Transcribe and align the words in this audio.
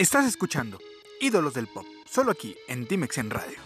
Estás 0.00 0.24
escuchando 0.24 0.78
Ídolos 1.20 1.52
del 1.52 1.66
Pop, 1.66 1.84
solo 2.10 2.30
aquí 2.30 2.56
en 2.68 2.86
Timex 2.86 3.18
en 3.18 3.28
Radio. 3.28 3.58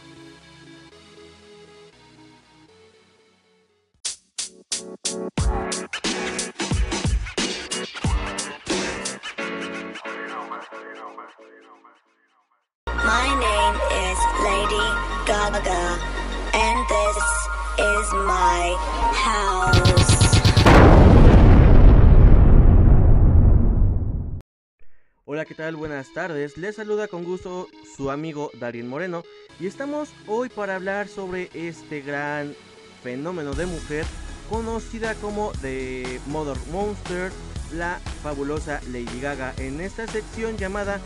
¿Qué 25.47 25.55
tal? 25.55 25.77
Buenas 25.77 26.13
tardes. 26.13 26.57
Les 26.57 26.77
saluda 26.77 27.07
con 27.07 27.25
gusto 27.25 27.69
su 27.97 28.11
amigo 28.11 28.51
Darien 28.59 28.89
Moreno 28.89 29.25
y 29.61 29.66
estamos 29.66 30.11
hoy 30.27 30.48
para 30.48 30.77
hablar 30.77 31.07
sobre 31.07 31.51
este 31.52 32.01
gran 32.01 32.55
fenómeno 33.02 33.52
de 33.52 33.66
mujer 33.66 34.07
conocida 34.49 35.15
como 35.16 35.52
The 35.61 36.21
Mother 36.29 36.57
Monster, 36.73 37.30
la 37.75 37.99
fabulosa 38.23 38.80
Lady 38.91 39.21
Gaga, 39.21 39.52
en 39.59 39.80
esta 39.80 40.07
sección 40.07 40.57
llamada 40.57 41.01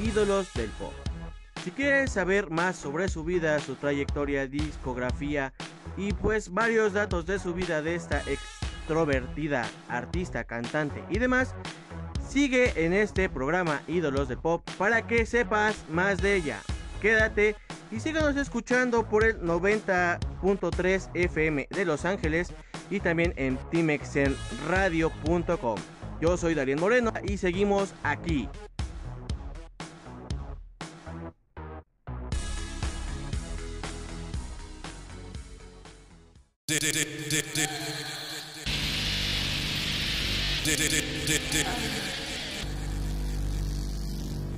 Ídolos 0.00 0.52
del 0.54 0.70
Pop. 0.70 0.92
Si 1.64 1.72
quieres 1.72 2.12
saber 2.12 2.50
más 2.50 2.76
sobre 2.76 3.08
su 3.08 3.24
vida, 3.24 3.58
su 3.58 3.74
trayectoria, 3.74 4.46
discografía 4.46 5.52
y 5.96 6.12
pues 6.12 6.52
varios 6.52 6.92
datos 6.92 7.26
de 7.26 7.38
su 7.38 7.54
vida 7.54 7.82
de 7.82 7.96
esta 7.96 8.22
extrovertida 8.22 9.68
artista, 9.88 10.44
cantante 10.44 11.02
y 11.10 11.18
demás, 11.18 11.54
sigue 12.30 12.84
en 12.84 12.92
este 12.92 13.28
programa 13.28 13.82
Ídolos 13.88 14.28
del 14.28 14.38
Pop 14.38 14.62
para 14.78 15.04
que 15.06 15.26
sepas 15.26 15.74
más 15.90 16.22
de 16.22 16.36
ella. 16.36 16.60
Quédate 17.02 17.56
y 17.90 17.98
síganos 17.98 18.36
escuchando 18.36 19.08
por 19.08 19.24
el 19.24 19.40
90.3 19.40 21.10
FM 21.14 21.66
de 21.70 21.84
Los 21.84 22.04
Ángeles 22.04 22.52
y 22.88 23.00
también 23.00 23.34
en 23.36 23.58
timexenradio.com. 23.70 25.78
Yo 26.20 26.36
soy 26.36 26.54
Darien 26.54 26.78
Moreno 26.78 27.12
y 27.26 27.38
seguimos 27.38 27.92
aquí. 28.04 28.48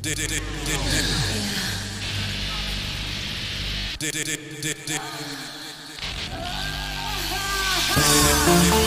Did 0.03 0.19
it, 0.19 0.43
did 4.61 4.77
it. 8.77 8.82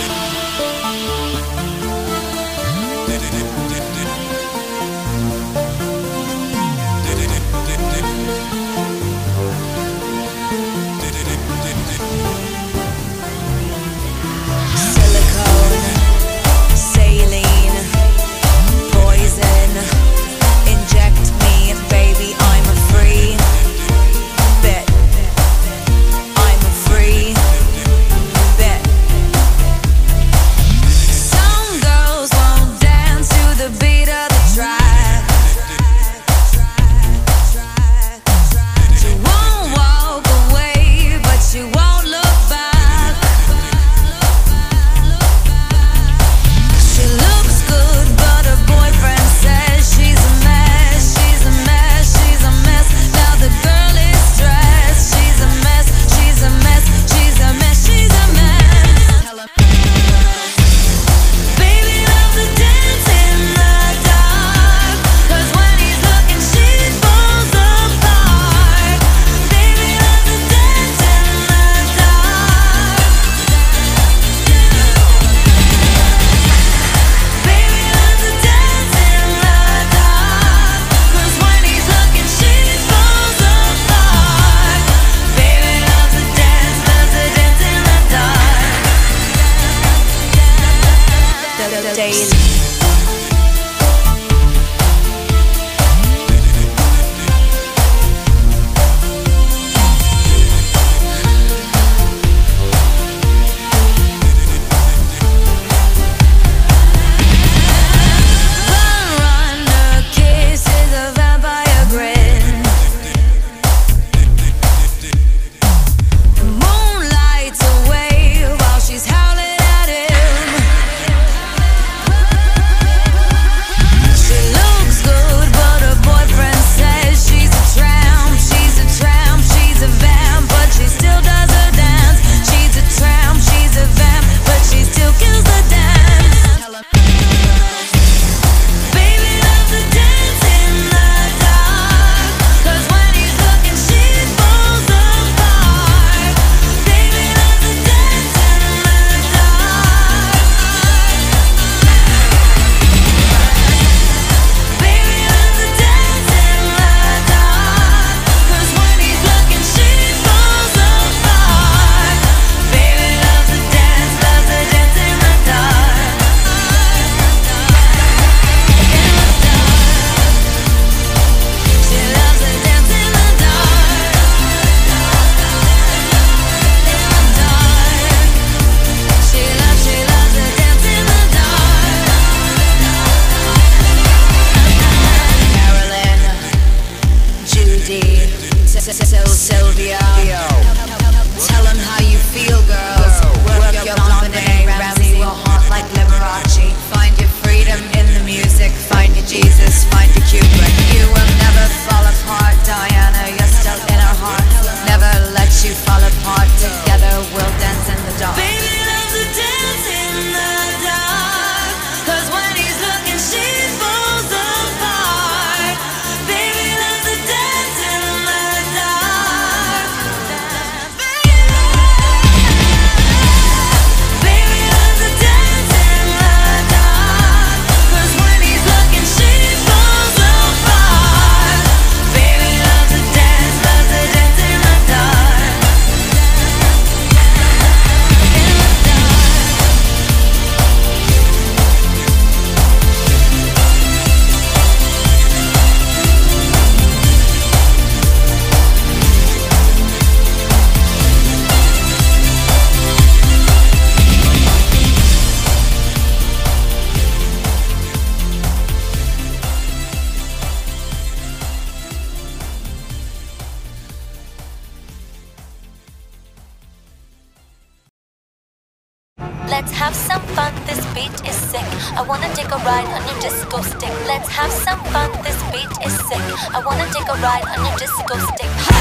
Let's 269.56 269.72
have 269.72 269.96
some 269.96 270.22
fun, 270.36 270.54
this 270.68 270.86
beat 270.94 271.14
is 271.26 271.34
sick. 271.34 271.64
I 271.96 272.02
wanna 272.02 272.28
take 272.36 272.52
a 272.52 272.58
ride 272.68 272.90
on 272.96 273.02
your 273.08 273.18
disco 273.22 273.62
stick. 273.62 273.94
Let's 274.06 274.28
have 274.28 274.52
some 274.52 274.84
fun, 274.92 275.10
this 275.24 275.40
beat 275.50 275.72
is 275.86 275.96
sick. 276.10 276.20
I 276.54 276.60
wanna 276.66 276.86
take 276.92 277.08
a 277.08 277.16
ride 277.24 277.46
on 277.54 277.64
your 277.64 277.78
disco 277.78 278.18
stick. 278.36 278.52
Ha! 278.68 278.76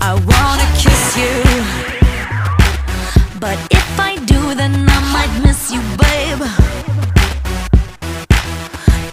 I 0.00 0.14
wanna 0.30 0.68
kiss 0.82 1.16
you 1.20 1.34
But 3.38 3.58
if 3.70 4.00
I 4.00 4.16
do 4.26 4.54
then 4.56 4.74
I 4.88 5.00
might 5.14 5.32
miss 5.46 5.70
you 5.70 5.80
babe 6.02 6.42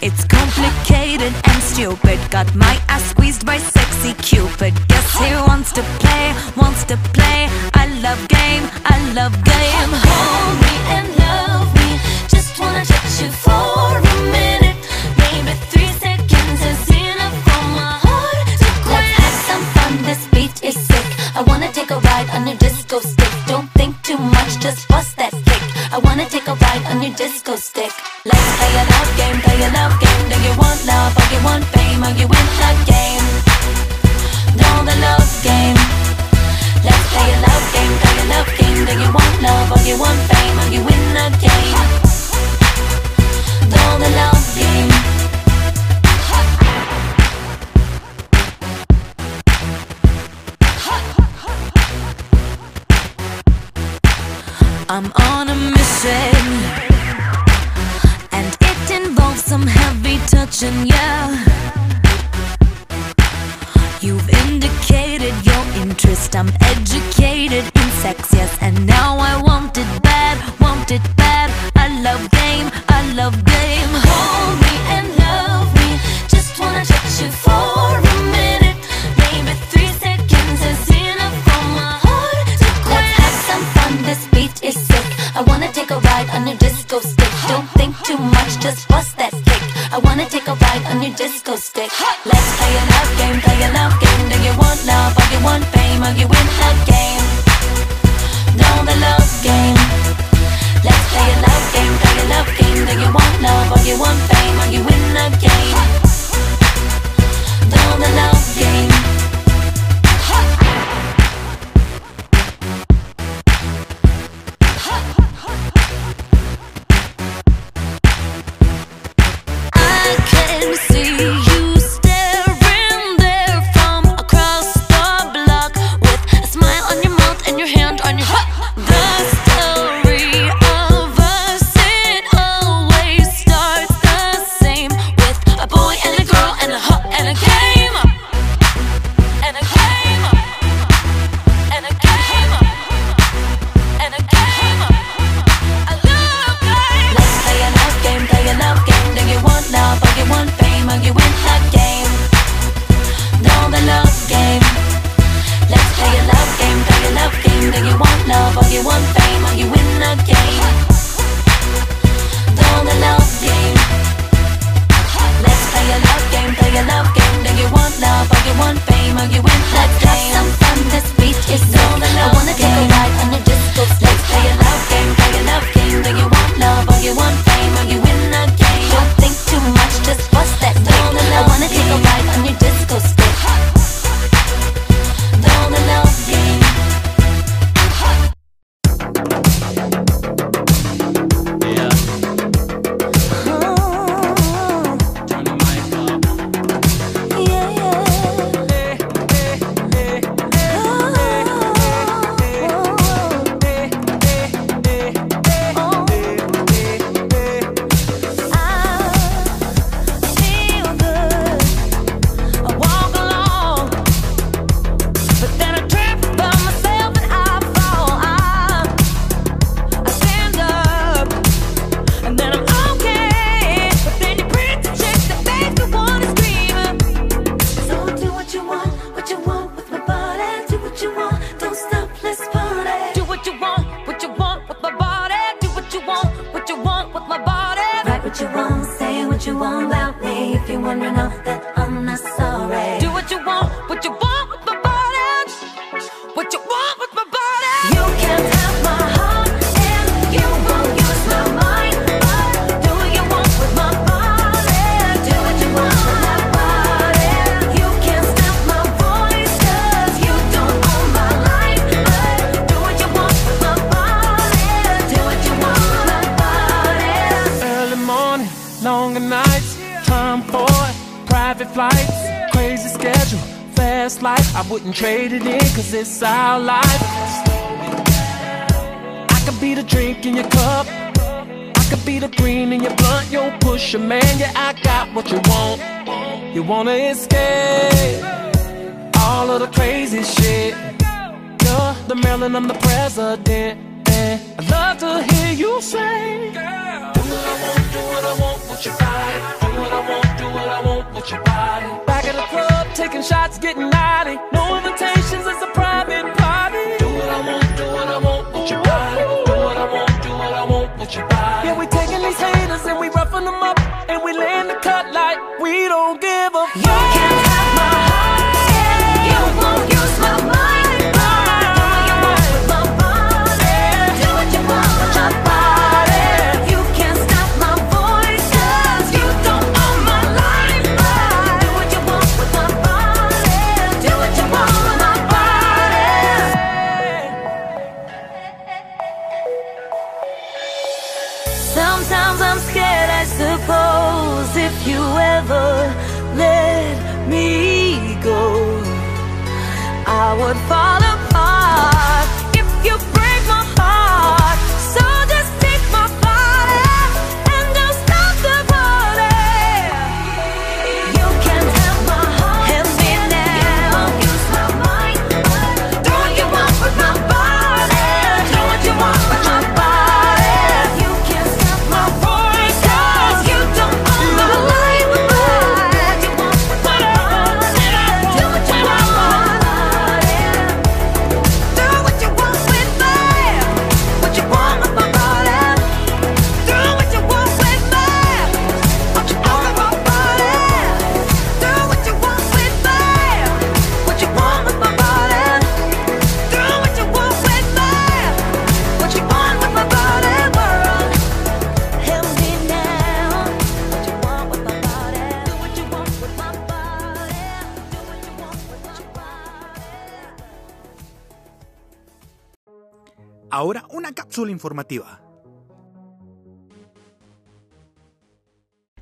It's 0.02 0.24
complicated 0.24 1.32
and 1.44 1.62
stupid 1.62 2.18
Got 2.30 2.54
my 2.54 2.80
ass 2.88 3.04
squeezed 3.10 3.25
by 3.44 3.58
sexy 3.58 4.14
Cupid. 4.14 4.95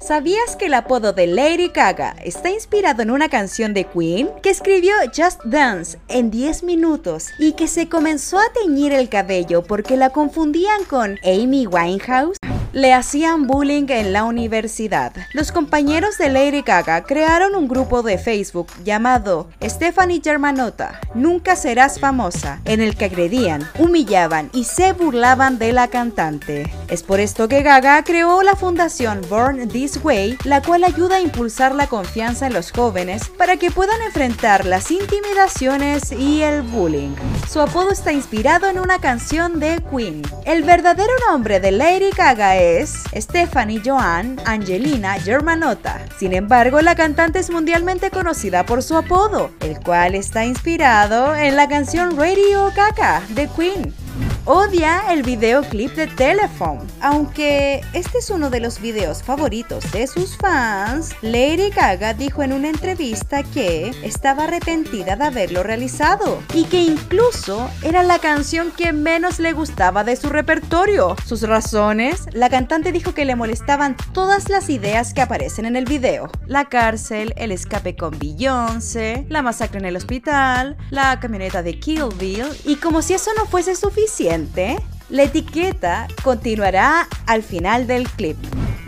¿Sabías 0.05 0.57
que 0.57 0.67
el 0.67 0.75
apodo 0.75 1.15
de 1.15 1.27
Lady 1.27 1.69
Gaga 1.69 2.15
está 2.23 2.51
inspirado 2.51 3.01
en 3.01 3.11
una 3.11 3.31
canción 3.31 3.73
de 3.73 3.85
Queen 3.85 4.29
que 4.43 4.51
escribió 4.51 4.93
Just 5.17 5.43
Dance 5.45 5.99
en 6.09 6.31
10 6.31 6.63
minutos 6.63 7.29
y 7.39 7.53
que 7.53 7.69
se 7.69 7.89
comenzó 7.89 8.39
a 8.39 8.53
teñir 8.53 8.93
el 8.93 9.09
cabello 9.09 9.63
porque 9.63 9.97
la 9.97 10.11
confundían 10.11 10.85
con 10.85 11.19
Amy 11.25 11.67
Winehouse? 11.67 12.37
Le 12.75 12.93
hacían 12.93 13.47
bullying 13.47 13.87
en 13.89 14.13
la 14.13 14.25
universidad. 14.25 15.13
Los 15.33 15.53
compañeros 15.53 16.19
de 16.19 16.29
Lady 16.29 16.63
Gaga 16.63 17.05
crearon 17.05 17.55
un 17.55 17.69
grupo 17.69 18.03
de 18.03 18.19
Facebook 18.19 18.67
llamado 18.83 19.49
Stephanie 19.63 20.21
Germanotta, 20.21 21.01
Nunca 21.15 21.55
serás 21.55 22.01
famosa, 22.01 22.61
en 22.65 22.81
el 22.81 22.97
que 22.97 23.05
agredían, 23.05 23.63
humillaban 23.79 24.51
y 24.53 24.65
se 24.65 24.93
burlaban 24.93 25.57
de 25.59 25.73
la 25.73 25.87
cantante. 25.87 26.65
Es 26.89 27.05
por 27.05 27.21
esto 27.21 27.47
que 27.47 27.63
Gaga 27.63 28.03
creó 28.03 28.43
la 28.43 28.57
fundación 28.57 29.21
Born 29.31 29.69
This 29.69 30.01
Way, 30.03 30.39
la 30.43 30.61
cual 30.61 30.83
ayuda 30.83 31.19
a 31.19 31.21
impulsar 31.21 31.77
la 31.77 31.87
confianza 31.87 32.49
en 32.49 32.55
los 32.55 32.73
jóvenes 32.73 33.29
para 33.39 33.57
que 33.57 33.71
puedan 33.71 34.03
enfrentar 34.03 34.67
las 34.67 34.91
intimidaciones 34.91 36.11
y 36.11 36.43
el 36.43 36.63
bullying. 36.63 37.15
Su 37.49 37.61
apodo 37.61 37.93
está 37.93 38.13
inspirado 38.13 38.69
en 38.69 38.81
una 38.81 38.99
canción 38.99 39.61
de 39.61 39.81
Queen. 39.89 40.23
El 40.45 40.65
verdadero 40.65 41.13
nombre 41.31 41.61
de 41.61 41.71
Lady 41.71 42.11
Gaga 42.11 42.57
es 42.57 42.64
Stephanie 43.15 43.81
Joanne 43.85 44.37
Angelina 44.45 45.15
Germanotta. 45.15 46.01
Sin 46.19 46.33
embargo, 46.33 46.81
la 46.81 46.95
cantante 46.95 47.39
es 47.39 47.51
mundialmente 47.51 48.11
conocida 48.11 48.65
por 48.65 48.83
su 48.83 48.97
apodo, 48.97 49.51
el 49.61 49.79
cual 49.81 50.15
está 50.15 50.45
inspirado 50.45 51.35
en 51.35 51.57
la 51.57 51.69
canción 51.69 52.17
Radio 52.17 52.73
Gaga 52.75 53.23
de 53.31 53.49
Queen. 53.49 54.04
Odia 54.45 55.11
el 55.11 55.23
videoclip 55.23 55.93
de 55.93 56.07
Telephone. 56.07 56.83
Aunque 57.01 57.81
este 57.95 58.19
es 58.19 58.29
uno 58.29 58.51
de 58.51 58.61
los 58.61 58.79
videos 58.79 59.23
favoritos 59.23 59.91
de 59.91 60.07
sus 60.07 60.37
fans, 60.37 61.15
Lady 61.23 61.71
Gaga 61.71 62.13
dijo 62.13 62.43
en 62.43 62.53
una 62.53 62.69
entrevista 62.69 63.43
que 63.43 63.95
estaba 64.03 64.45
arrepentida 64.45 65.17
de 65.17 65.25
haberlo 65.25 65.63
realizado 65.63 66.43
y 66.53 66.65
que 66.65 66.83
incluso 66.83 67.71
era 67.83 68.03
la 68.03 68.19
canción 68.19 68.71
que 68.71 68.93
menos 68.93 69.39
le 69.39 69.55
gustaba 69.55 70.05
de 70.05 70.17
su 70.17 70.29
repertorio. 70.29 71.17
Sus 71.25 71.41
razones, 71.43 72.27
la 72.33 72.51
cantante 72.51 72.93
dijo 72.93 73.15
que 73.15 73.25
le 73.25 73.37
molestaban 73.37 73.97
todas 74.13 74.51
las 74.51 74.69
ideas 74.69 75.15
que 75.15 75.23
aparecen 75.23 75.65
en 75.65 75.77
el 75.77 75.87
video. 75.87 76.31
La 76.47 76.67
cárcel, 76.67 77.33
el 77.37 77.51
escape 77.51 77.97
con 77.97 78.19
Beyoncé, 78.19 79.25
la 79.31 79.41
masacre 79.41 79.79
en 79.79 79.87
el 79.87 79.97
hospital, 79.97 80.77
la 80.91 81.19
camioneta 81.19 81.63
de 81.63 81.81
Kill 81.81 82.05
Bill 82.19 82.47
y 82.67 82.77
como 82.77 83.01
si 83.01 83.15
eso 83.15 83.31
no 83.39 83.47
fuese 83.47 83.75
suficiente, 83.75 84.04
suficiente 84.07 84.77
la 85.15 85.23
etiqueta 85.23 86.09
continuará 86.25 87.07
al 87.27 87.45
final 87.45 87.87
del 87.87 88.09
clip. 88.09 88.37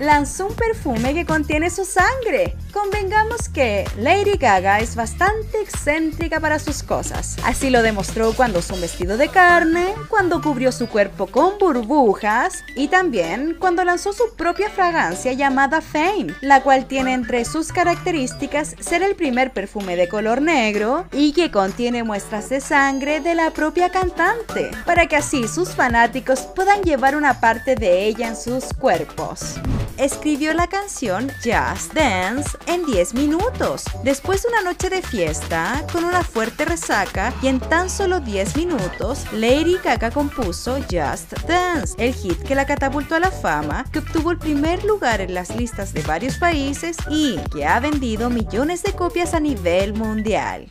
Lanzó 0.00 0.48
un 0.48 0.54
perfume 0.54 1.14
que 1.14 1.24
contiene 1.24 1.70
su 1.70 1.84
sangre. 1.86 2.54
Convengamos 2.72 3.48
que 3.48 3.88
Lady 3.96 4.36
Gaga 4.36 4.80
es 4.80 4.94
bastante 4.94 5.58
excéntrica 5.62 6.38
para 6.38 6.58
sus 6.58 6.82
cosas. 6.82 7.36
Así 7.44 7.70
lo 7.70 7.80
demostró 7.80 8.34
cuando 8.34 8.58
usó 8.58 8.74
un 8.74 8.82
vestido 8.82 9.16
de 9.16 9.28
carne, 9.28 9.94
cuando 10.10 10.42
cubrió 10.42 10.70
su 10.70 10.86
cuerpo 10.88 11.28
con 11.28 11.58
burbujas 11.58 12.62
y 12.74 12.88
también 12.88 13.56
cuando 13.58 13.84
lanzó 13.84 14.12
su 14.12 14.34
propia 14.36 14.68
fragancia 14.68 15.32
llamada 15.32 15.80
Fame, 15.80 16.34
la 16.42 16.62
cual 16.62 16.86
tiene 16.86 17.14
entre 17.14 17.46
sus 17.46 17.72
características 17.72 18.74
ser 18.78 19.02
el 19.02 19.14
primer 19.14 19.52
perfume 19.54 19.96
de 19.96 20.08
color 20.08 20.42
negro 20.42 21.06
y 21.12 21.32
que 21.32 21.50
contiene 21.50 22.02
muestras 22.02 22.50
de 22.50 22.60
sangre 22.60 23.20
de 23.20 23.34
la 23.34 23.52
propia 23.52 23.88
cantante, 23.88 24.72
para 24.84 25.06
que 25.06 25.16
así 25.16 25.48
sus 25.48 25.70
fanáticos 25.70 26.15
puedan 26.54 26.82
llevar 26.82 27.16
una 27.16 27.40
parte 27.40 27.74
de 27.74 28.06
ella 28.06 28.28
en 28.28 28.36
sus 28.36 28.72
cuerpos 28.74 29.56
escribió 29.98 30.52
la 30.52 30.66
canción 30.66 31.30
Just 31.42 31.94
Dance 31.94 32.56
en 32.66 32.84
10 32.84 33.14
minutos. 33.14 33.84
Después 34.02 34.42
de 34.42 34.48
una 34.48 34.62
noche 34.62 34.90
de 34.90 35.02
fiesta, 35.02 35.84
con 35.92 36.04
una 36.04 36.22
fuerte 36.22 36.64
resaca 36.64 37.32
y 37.42 37.48
en 37.48 37.60
tan 37.60 37.88
solo 37.90 38.20
10 38.20 38.56
minutos, 38.56 39.24
Lady 39.32 39.78
Gaga 39.82 40.10
compuso 40.10 40.78
Just 40.90 41.32
Dance, 41.46 41.94
el 41.98 42.14
hit 42.14 42.42
que 42.42 42.54
la 42.54 42.66
catapultó 42.66 43.14
a 43.14 43.20
la 43.20 43.30
fama, 43.30 43.84
que 43.92 44.00
obtuvo 44.00 44.30
el 44.30 44.38
primer 44.38 44.84
lugar 44.84 45.20
en 45.20 45.34
las 45.34 45.54
listas 45.56 45.92
de 45.92 46.02
varios 46.02 46.36
países 46.38 46.96
y 47.08 47.38
que 47.52 47.66
ha 47.66 47.80
vendido 47.80 48.30
millones 48.30 48.82
de 48.82 48.92
copias 48.92 49.34
a 49.34 49.40
nivel 49.40 49.94
mundial. 49.94 50.70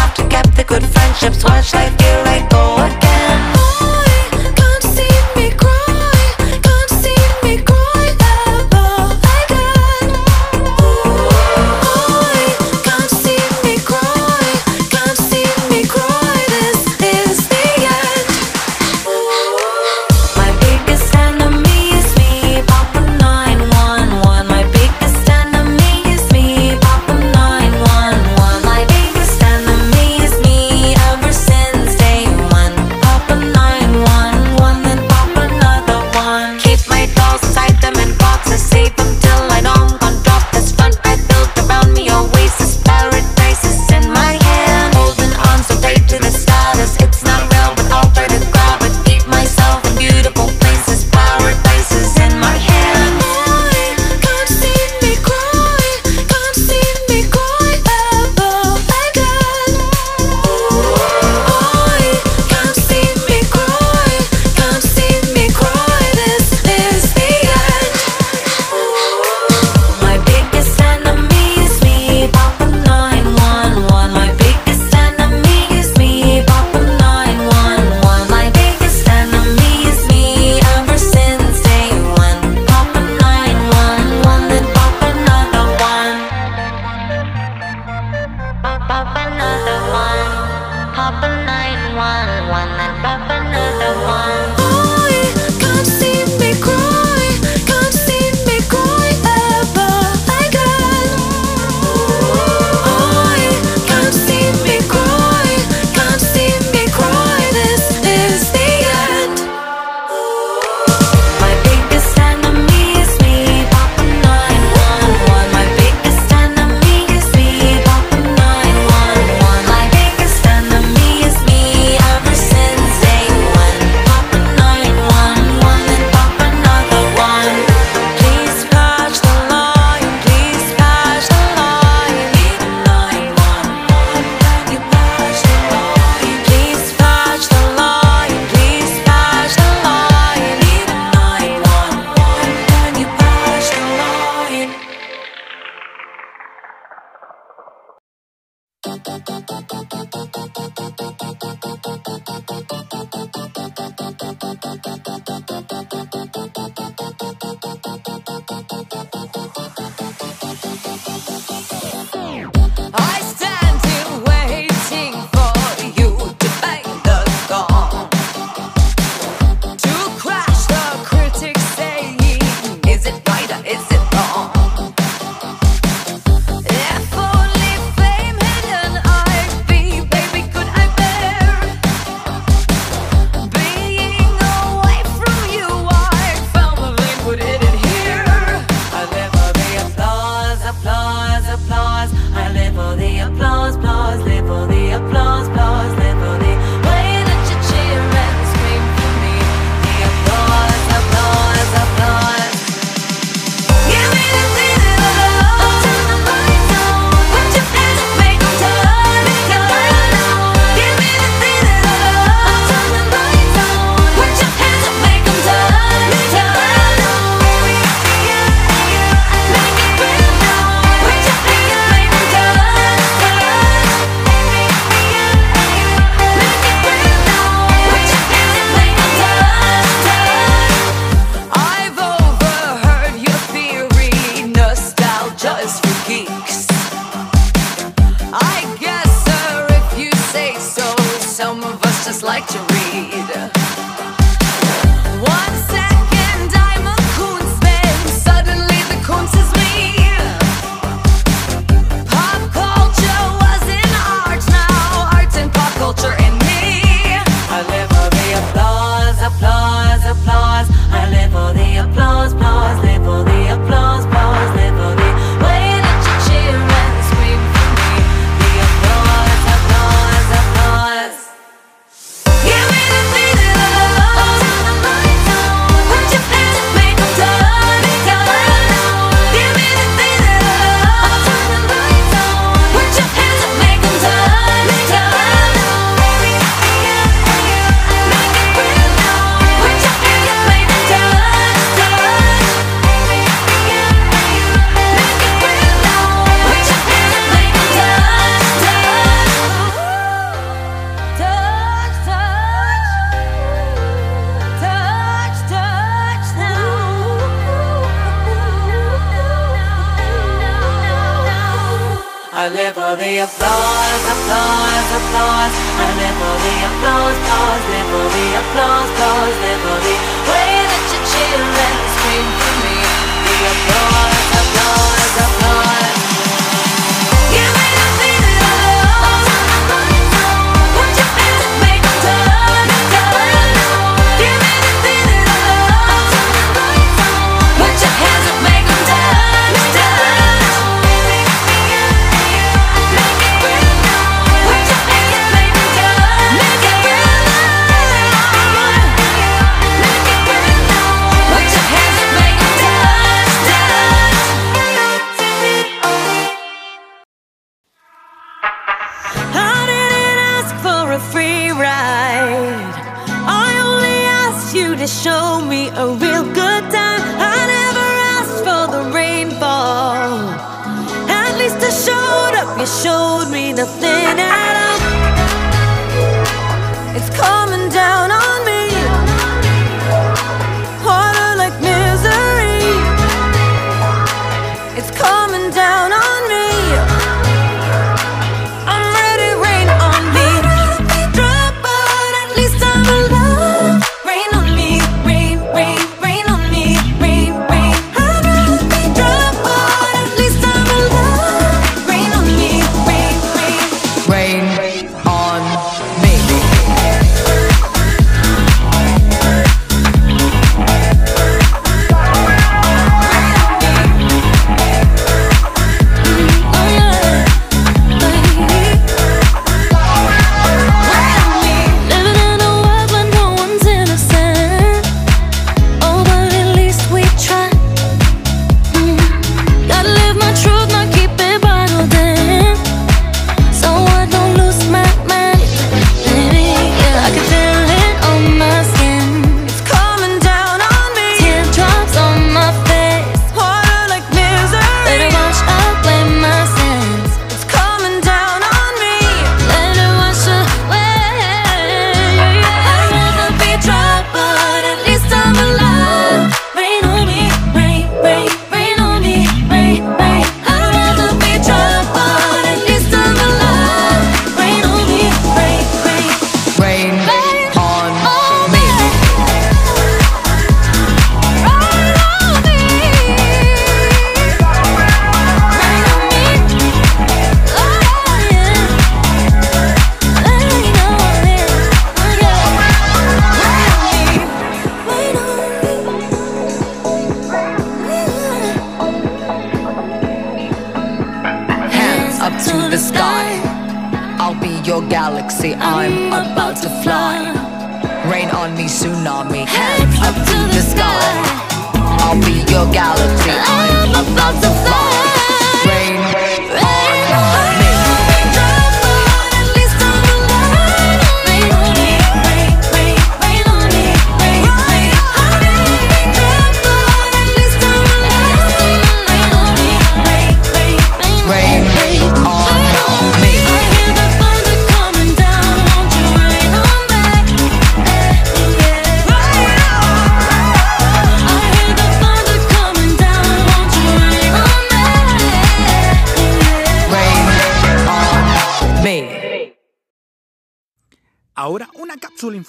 good 0.71 0.85
friendships, 0.85 1.43
watch 1.43 1.73
life 1.73 1.97
get 1.97 2.25
like 2.25 2.49
gold. 2.49 2.80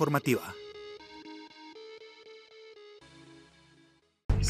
informativa. 0.03 0.42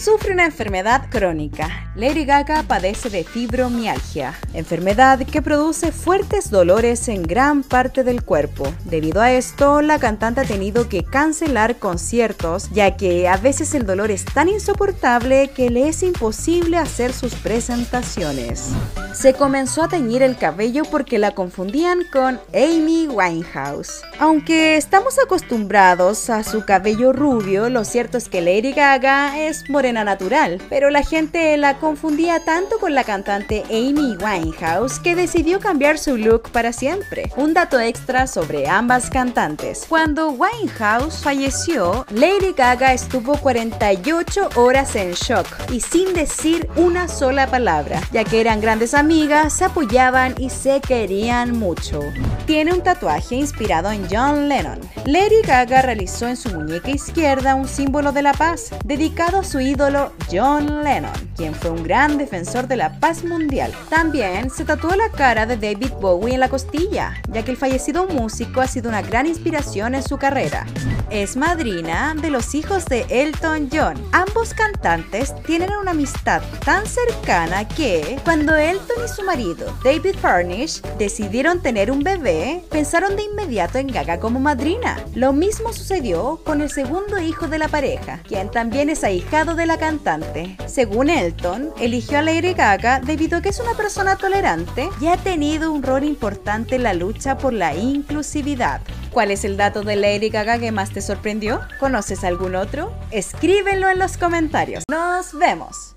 sufre 0.02 0.32
una 0.32 0.46
enfermedad 0.46 1.08
crónica. 1.10 1.92
Lady 1.94 2.24
Gaga 2.24 2.64
padece 2.64 3.08
de 3.08 3.22
fibromialgia, 3.22 4.34
enfermedad 4.52 5.20
que 5.20 5.42
produce 5.42 5.92
fuertes 5.92 6.50
dolores 6.50 7.06
en 7.06 7.22
gran 7.22 7.62
parte 7.62 8.02
del 8.02 8.24
cuerpo. 8.24 8.64
Debido 8.84 9.20
a 9.20 9.30
esto, 9.30 9.80
la 9.80 10.00
cantante 10.00 10.40
ha 10.40 10.44
tenido 10.44 10.88
que 10.88 11.04
cancelar 11.04 11.76
conciertos, 11.76 12.68
ya 12.72 12.96
que 12.96 13.28
a 13.28 13.36
veces 13.36 13.74
el 13.74 13.86
dolor 13.86 14.10
es 14.10 14.24
tan 14.24 14.48
insoportable 14.48 15.50
que 15.54 15.70
le 15.70 15.88
es 15.88 16.02
imposible 16.02 16.78
hacer 16.78 17.12
sus 17.12 17.34
presentaciones. 17.36 18.70
Se 19.14 19.34
comenzó 19.34 19.84
a 19.84 19.88
teñir 19.88 20.22
el 20.22 20.36
cabello 20.36 20.82
porque 20.90 21.18
la 21.18 21.32
confundían 21.32 22.00
con 22.10 22.40
Amy 22.54 23.06
Winehouse. 23.06 24.02
Aunque 24.18 24.76
estamos 24.76 25.18
acostumbrados 25.22 26.30
a 26.30 26.42
su 26.42 26.64
cabello 26.64 27.12
rubio, 27.12 27.68
lo 27.68 27.84
cierto 27.84 28.16
es 28.16 28.28
que 28.28 28.40
Lady 28.40 28.72
Gaga 28.72 29.38
es 29.38 29.68
morena 29.68 29.91
natural, 29.92 30.60
pero 30.68 30.90
la 30.90 31.02
gente 31.02 31.56
la 31.56 31.78
confundía 31.78 32.44
tanto 32.44 32.78
con 32.78 32.94
la 32.94 33.04
cantante 33.04 33.62
Amy 33.70 34.16
Winehouse 34.16 34.98
que 34.98 35.14
decidió 35.14 35.60
cambiar 35.60 35.98
su 35.98 36.16
look 36.16 36.50
para 36.50 36.72
siempre. 36.72 37.30
Un 37.36 37.54
dato 37.54 37.78
extra 37.78 38.26
sobre 38.26 38.68
ambas 38.68 39.10
cantantes. 39.10 39.84
Cuando 39.88 40.30
Winehouse 40.30 41.22
falleció, 41.22 42.06
Lady 42.10 42.52
Gaga 42.56 42.92
estuvo 42.92 43.36
48 43.36 44.48
horas 44.56 44.96
en 44.96 45.12
shock 45.12 45.46
y 45.70 45.80
sin 45.80 46.14
decir 46.14 46.68
una 46.76 47.08
sola 47.08 47.46
palabra, 47.46 48.00
ya 48.12 48.24
que 48.24 48.40
eran 48.40 48.60
grandes 48.60 48.94
amigas, 48.94 49.52
se 49.52 49.66
apoyaban 49.66 50.34
y 50.38 50.50
se 50.50 50.80
querían 50.80 51.58
mucho. 51.58 52.00
Tiene 52.46 52.72
un 52.72 52.82
tatuaje 52.82 53.36
inspirado 53.36 53.90
en 53.90 54.06
John 54.10 54.48
Lennon. 54.48 54.80
Lady 55.04 55.42
Gaga 55.46 55.82
realizó 55.82 56.28
en 56.28 56.36
su 56.36 56.48
muñeca 56.50 56.90
izquierda 56.90 57.54
un 57.54 57.68
símbolo 57.68 58.12
de 58.12 58.22
la 58.22 58.32
paz, 58.32 58.70
dedicado 58.84 59.40
a 59.40 59.44
su 59.44 59.60
ídolo 59.60 59.81
John 60.30 60.84
Lennon, 60.84 61.10
quien 61.36 61.54
fue 61.54 61.70
un 61.70 61.82
gran 61.82 62.16
defensor 62.16 62.68
de 62.68 62.76
la 62.76 63.00
paz 63.00 63.24
mundial. 63.24 63.72
También 63.90 64.48
se 64.48 64.64
tatuó 64.64 64.94
la 64.94 65.08
cara 65.08 65.44
de 65.44 65.56
David 65.56 65.92
Bowie 66.00 66.34
en 66.34 66.40
la 66.40 66.48
costilla, 66.48 67.14
ya 67.28 67.44
que 67.44 67.50
el 67.50 67.56
fallecido 67.56 68.06
músico 68.06 68.60
ha 68.60 68.68
sido 68.68 68.88
una 68.88 69.02
gran 69.02 69.26
inspiración 69.26 69.96
en 69.96 70.02
su 70.02 70.18
carrera. 70.18 70.66
Es 71.10 71.36
madrina 71.36 72.14
de 72.14 72.30
los 72.30 72.54
hijos 72.54 72.86
de 72.86 73.04
Elton 73.10 73.68
John. 73.70 73.94
Ambos 74.12 74.54
cantantes 74.54 75.34
tienen 75.42 75.70
una 75.76 75.90
amistad 75.90 76.40
tan 76.64 76.86
cercana 76.86 77.66
que, 77.68 78.18
cuando 78.24 78.56
Elton 78.56 79.04
y 79.04 79.08
su 79.08 79.22
marido, 79.22 79.76
David 79.84 80.14
Furnish, 80.22 80.80
decidieron 80.96 81.60
tener 81.60 81.90
un 81.90 82.02
bebé, 82.02 82.64
pensaron 82.70 83.16
de 83.16 83.24
inmediato 83.24 83.78
en 83.78 83.88
Gaga 83.88 84.20
como 84.20 84.40
madrina. 84.40 85.04
Lo 85.14 85.32
mismo 85.32 85.72
sucedió 85.72 86.40
con 86.44 86.62
el 86.62 86.70
segundo 86.70 87.18
hijo 87.18 87.48
de 87.48 87.58
la 87.58 87.68
pareja, 87.68 88.20
quien 88.26 88.50
también 88.50 88.88
es 88.88 89.04
ahijado 89.04 89.54
de 89.54 89.66
la 89.66 89.71
cantante. 89.78 90.56
Según 90.66 91.10
Elton, 91.10 91.70
eligió 91.78 92.18
a 92.18 92.22
Lady 92.22 92.54
Gaga 92.54 93.00
debido 93.00 93.38
a 93.38 93.42
que 93.42 93.50
es 93.50 93.60
una 93.60 93.74
persona 93.74 94.16
tolerante 94.16 94.88
y 95.00 95.06
ha 95.06 95.16
tenido 95.16 95.72
un 95.72 95.82
rol 95.82 96.04
importante 96.04 96.76
en 96.76 96.82
la 96.82 96.94
lucha 96.94 97.38
por 97.38 97.52
la 97.52 97.74
inclusividad. 97.74 98.80
¿Cuál 99.10 99.30
es 99.30 99.44
el 99.44 99.56
dato 99.56 99.82
de 99.82 99.96
Lady 99.96 100.30
Gaga 100.30 100.58
que 100.58 100.72
más 100.72 100.90
te 100.90 101.00
sorprendió? 101.00 101.60
¿Conoces 101.78 102.24
algún 102.24 102.54
otro? 102.54 102.92
Escríbelo 103.10 103.88
en 103.88 103.98
los 103.98 104.16
comentarios. 104.16 104.84
Nos 104.88 105.38
vemos. 105.38 105.96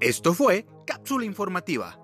Esto 0.00 0.34
fue 0.34 0.66
Cápsula 0.86 1.24
Informativa. 1.24 2.03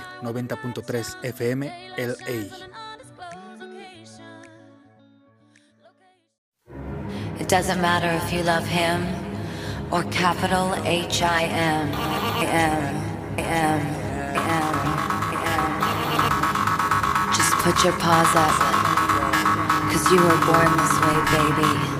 Radio 0.00 0.42
90.3 0.42 1.16
FM 1.22 1.70
LA. 1.98 2.38
It 7.40 7.48
doesn't 7.48 7.80
matter 7.80 8.10
if 8.24 8.32
you 8.32 8.42
love 8.42 8.66
him 8.66 9.06
or 9.90 10.02
capital 10.04 10.74
H 10.84 11.22
I 11.22 11.42
M 11.44 11.88
M 12.44 12.96
M 13.38 13.80
M. 14.36 14.74
Just 17.34 17.52
put 17.64 17.82
your 17.84 17.94
paws 17.94 18.34
up, 18.36 18.52
cause 19.90 20.12
you 20.12 20.20
were 20.20 20.40
born 20.46 20.70
this 20.76 20.94
way, 21.00 21.18
baby. 21.32 21.99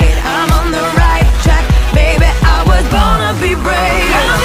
be 3.41 3.55
brave. 3.55 4.40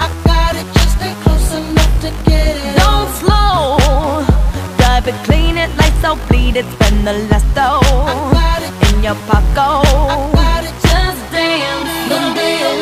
I 0.00 0.06
got 0.24 0.54
it, 0.56 0.66
just 0.74 0.98
close 1.22 1.52
enough 1.52 1.94
to 2.02 2.10
get 2.28 2.56
it. 2.56 2.76
Don't 2.78 3.10
slow. 3.20 3.78
It, 5.06 5.14
clean 5.26 5.58
it, 5.58 5.70
bleed 6.28 6.56
it, 6.56 6.64
spend 6.76 7.06
the 7.06 7.12
last 7.28 7.44
though. 7.54 7.82
In 8.88 9.02
your 9.02 9.16
pocket. 9.28 9.58
I 9.58 10.32
got 10.32 10.64
it, 10.64 10.72
just 10.88 11.22
dance. 11.32 12.08
Don't 12.08 12.32
be 12.34 12.62
a 12.62 12.74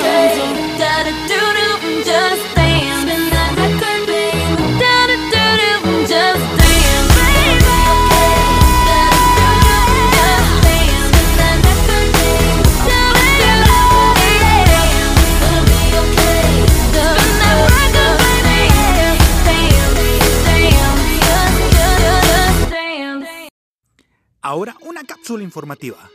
Ahora 24.52 24.76
una 24.82 25.02
cápsula 25.02 25.42
informativa. 25.42 26.10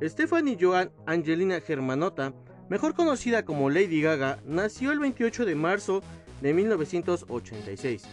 Stephanie 0.00 0.56
Joan 0.58 0.90
Angelina 1.04 1.60
Germanota, 1.60 2.32
mejor 2.70 2.94
conocida 2.94 3.44
como 3.44 3.68
Lady 3.68 4.00
Gaga, 4.00 4.38
nació 4.46 4.92
el 4.92 4.98
28 4.98 5.44
de 5.44 5.54
marzo 5.54 6.02
de 6.40 6.54
1986. 6.54 8.04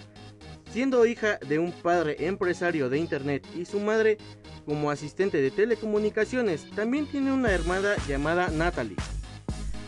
Siendo 0.69 1.05
hija 1.05 1.37
de 1.37 1.59
un 1.59 1.71
padre 1.71 2.27
empresario 2.27 2.89
de 2.89 2.97
internet 2.97 3.47
y 3.55 3.63
su 3.63 3.79
madre 3.79 4.17
como 4.65 4.91
asistente 4.91 5.41
de 5.41 5.49
telecomunicaciones, 5.49 6.69
también 6.71 7.05
tiene 7.05 7.31
una 7.31 7.51
hermana 7.51 7.93
llamada 8.05 8.49
Natalie. 8.49 8.97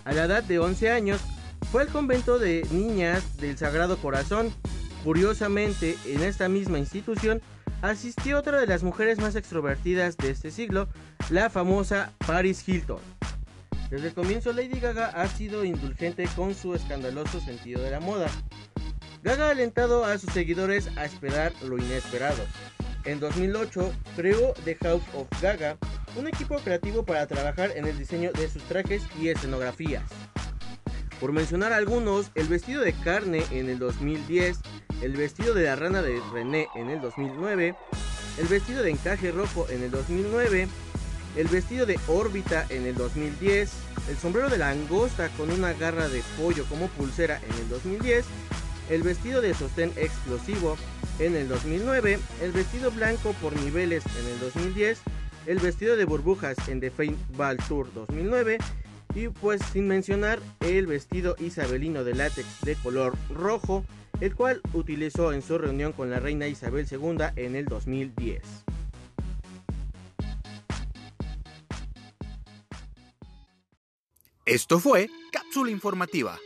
A 0.05 0.13
la 0.13 0.23
edad 0.23 0.43
de 0.43 0.57
11 0.57 0.89
años, 0.89 1.19
fue 1.69 1.81
al 1.81 1.89
convento 1.89 2.39
de 2.39 2.65
niñas 2.71 3.35
del 3.41 3.57
Sagrado 3.57 3.97
Corazón. 3.97 4.53
Curiosamente, 5.07 5.95
en 6.05 6.21
esta 6.21 6.49
misma 6.49 6.79
institución 6.79 7.41
asistió 7.81 8.39
otra 8.39 8.59
de 8.59 8.67
las 8.67 8.83
mujeres 8.83 9.19
más 9.19 9.37
extrovertidas 9.37 10.17
de 10.17 10.31
este 10.31 10.51
siglo, 10.51 10.89
la 11.29 11.49
famosa 11.49 12.11
Paris 12.27 12.67
Hilton. 12.67 12.99
Desde 13.89 14.09
el 14.09 14.13
comienzo 14.13 14.51
Lady 14.51 14.81
Gaga 14.81 15.05
ha 15.05 15.25
sido 15.29 15.63
indulgente 15.63 16.27
con 16.35 16.53
su 16.53 16.75
escandaloso 16.75 17.39
sentido 17.39 17.81
de 17.81 17.91
la 17.91 18.01
moda. 18.01 18.27
Gaga 19.23 19.47
ha 19.47 19.51
alentado 19.51 20.03
a 20.03 20.17
sus 20.17 20.33
seguidores 20.33 20.89
a 20.97 21.05
esperar 21.05 21.53
lo 21.63 21.77
inesperado. 21.77 22.43
En 23.05 23.21
2008 23.21 23.93
creó 24.17 24.53
The 24.65 24.75
House 24.75 25.03
of 25.13 25.29
Gaga, 25.41 25.77
un 26.17 26.27
equipo 26.27 26.57
creativo 26.57 27.05
para 27.05 27.25
trabajar 27.27 27.71
en 27.77 27.85
el 27.85 27.97
diseño 27.97 28.33
de 28.33 28.49
sus 28.49 28.61
trajes 28.63 29.03
y 29.17 29.29
escenografías. 29.29 30.03
Por 31.19 31.31
mencionar 31.31 31.73
algunos, 31.73 32.31
el 32.35 32.47
vestido 32.47 32.83
de 32.83 32.93
carne 32.93 33.43
en 33.49 33.69
el 33.69 33.79
2010, 33.79 34.59
el 35.01 35.13
vestido 35.13 35.55
de 35.55 35.63
la 35.63 35.75
rana 35.75 36.03
de 36.03 36.21
René 36.31 36.67
en 36.75 36.89
el 36.89 37.01
2009, 37.01 37.75
el 38.37 38.47
vestido 38.47 38.83
de 38.83 38.91
encaje 38.91 39.31
rojo 39.31 39.65
en 39.69 39.81
el 39.81 39.89
2009, 39.89 40.67
el 41.35 41.47
vestido 41.47 41.87
de 41.87 41.99
órbita 42.07 42.67
en 42.69 42.85
el 42.85 42.93
2010, 42.93 43.71
el 44.09 44.17
sombrero 44.17 44.49
de 44.49 44.59
langosta 44.59 45.29
con 45.29 45.49
una 45.49 45.73
garra 45.73 46.07
de 46.07 46.21
pollo 46.39 46.65
como 46.65 46.87
pulsera 46.89 47.41
en 47.49 47.63
el 47.63 47.69
2010, 47.69 48.25
el 48.91 49.01
vestido 49.01 49.41
de 49.41 49.55
sostén 49.55 49.91
explosivo 49.95 50.77
en 51.17 51.35
el 51.35 51.47
2009, 51.47 52.19
el 52.43 52.51
vestido 52.51 52.91
blanco 52.91 53.33
por 53.41 53.59
niveles 53.59 54.03
en 54.19 54.27
el 54.27 54.39
2010, 54.39 54.99
el 55.47 55.57
vestido 55.57 55.95
de 55.95 56.05
burbujas 56.05 56.57
en 56.67 56.79
The 56.79 56.91
Fame 56.91 57.15
Ball 57.35 57.57
Tour 57.57 57.91
2009 57.95 58.59
y 59.17 59.29
pues 59.29 59.59
sin 59.73 59.87
mencionar 59.87 60.39
el 60.59 60.85
vestido 60.85 61.35
isabelino 61.39 62.03
de 62.03 62.13
látex 62.13 62.61
de 62.61 62.75
color 62.75 63.17
rojo, 63.33 63.83
el 64.21 64.35
cual 64.35 64.61
utilizó 64.73 65.33
en 65.33 65.41
su 65.41 65.57
reunión 65.57 65.91
con 65.91 66.11
la 66.11 66.19
reina 66.19 66.47
Isabel 66.47 66.85
II 66.89 67.17
en 67.35 67.55
el 67.55 67.65
2010. 67.65 68.43
Esto 74.45 74.79
fue 74.79 75.09
Cápsula 75.31 75.71
Informativa. 75.71 76.37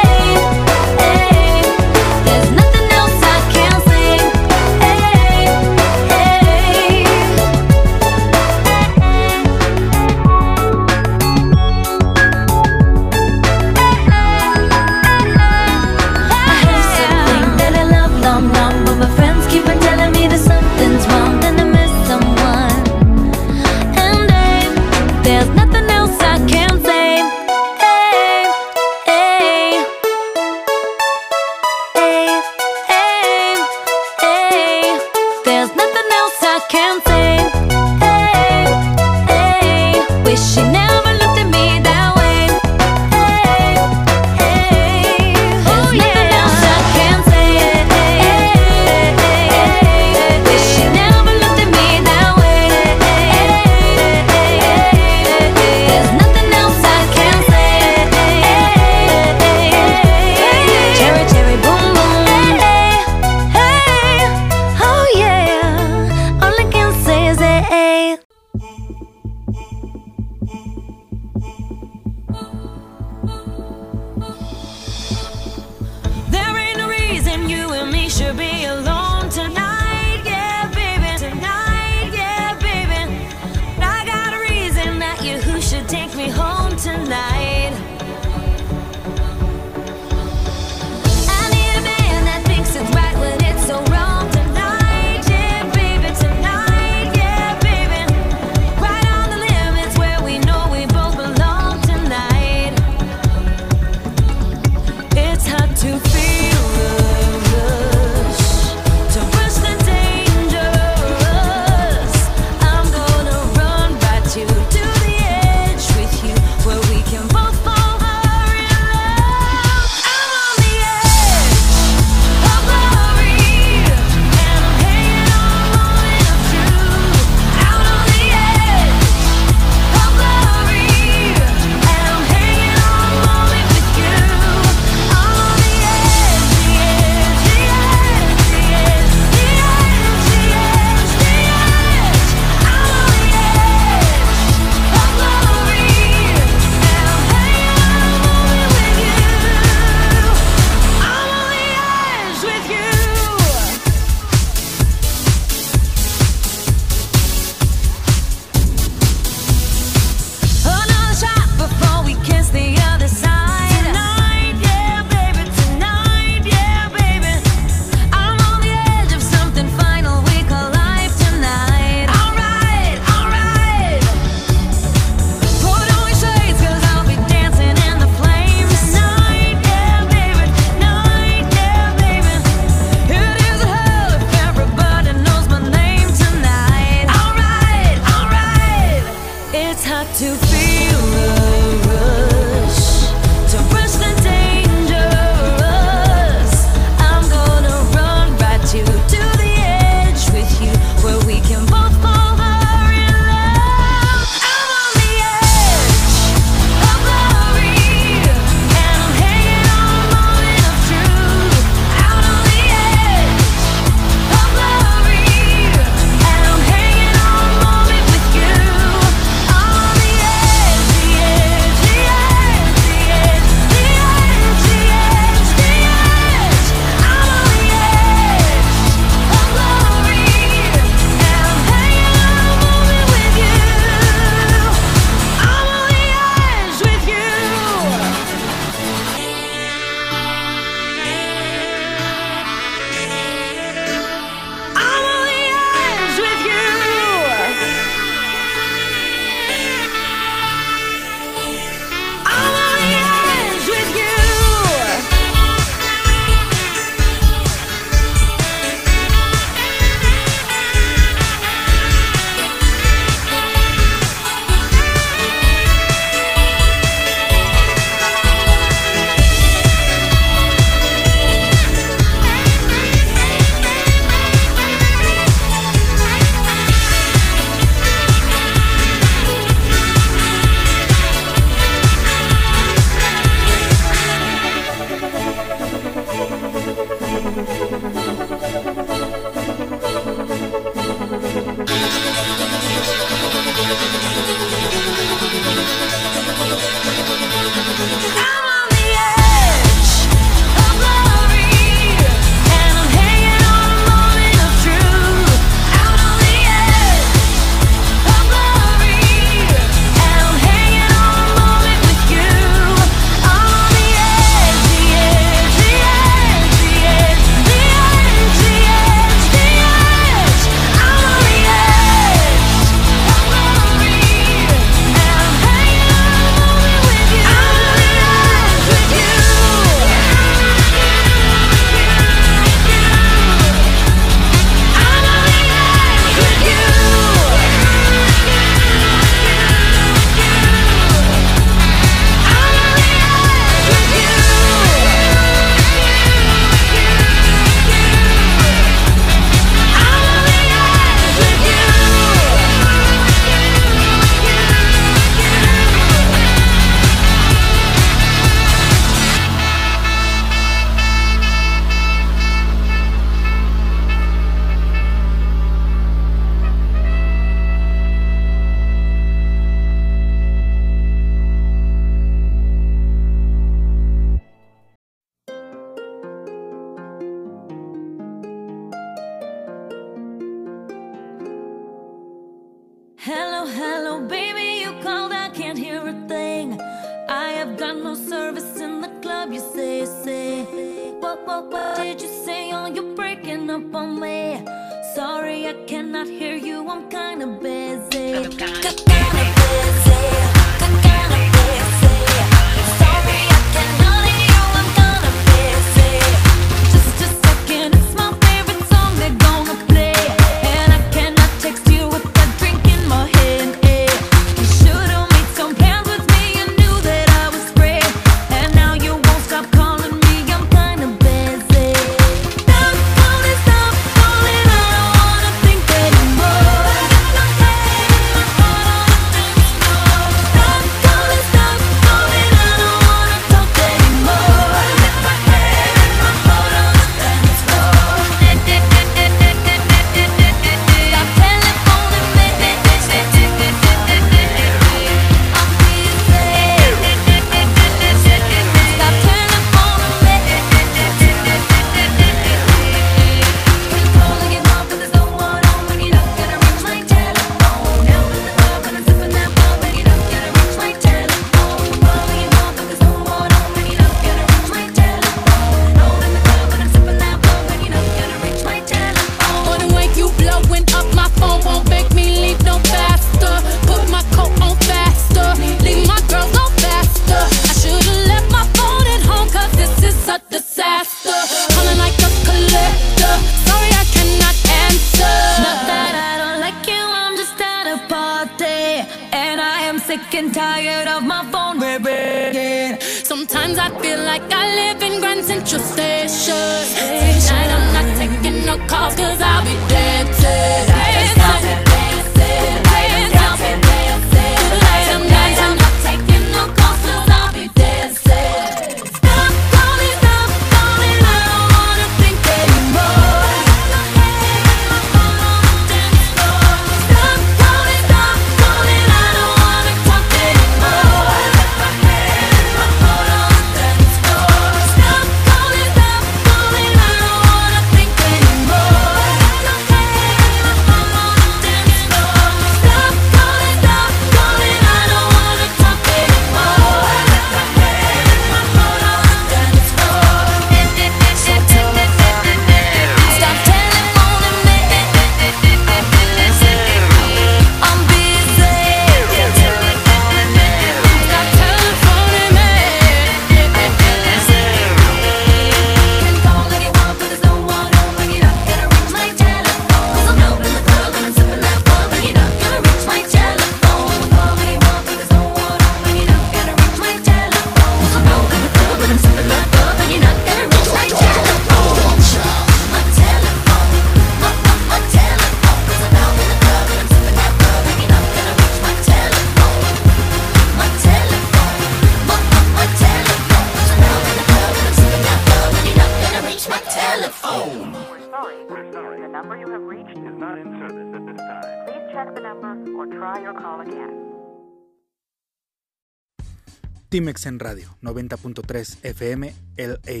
Hacen 597.24 597.40
Radio 597.40 597.68
90.3 597.80 598.82
FM 598.82 599.32
LA. 599.56 600.00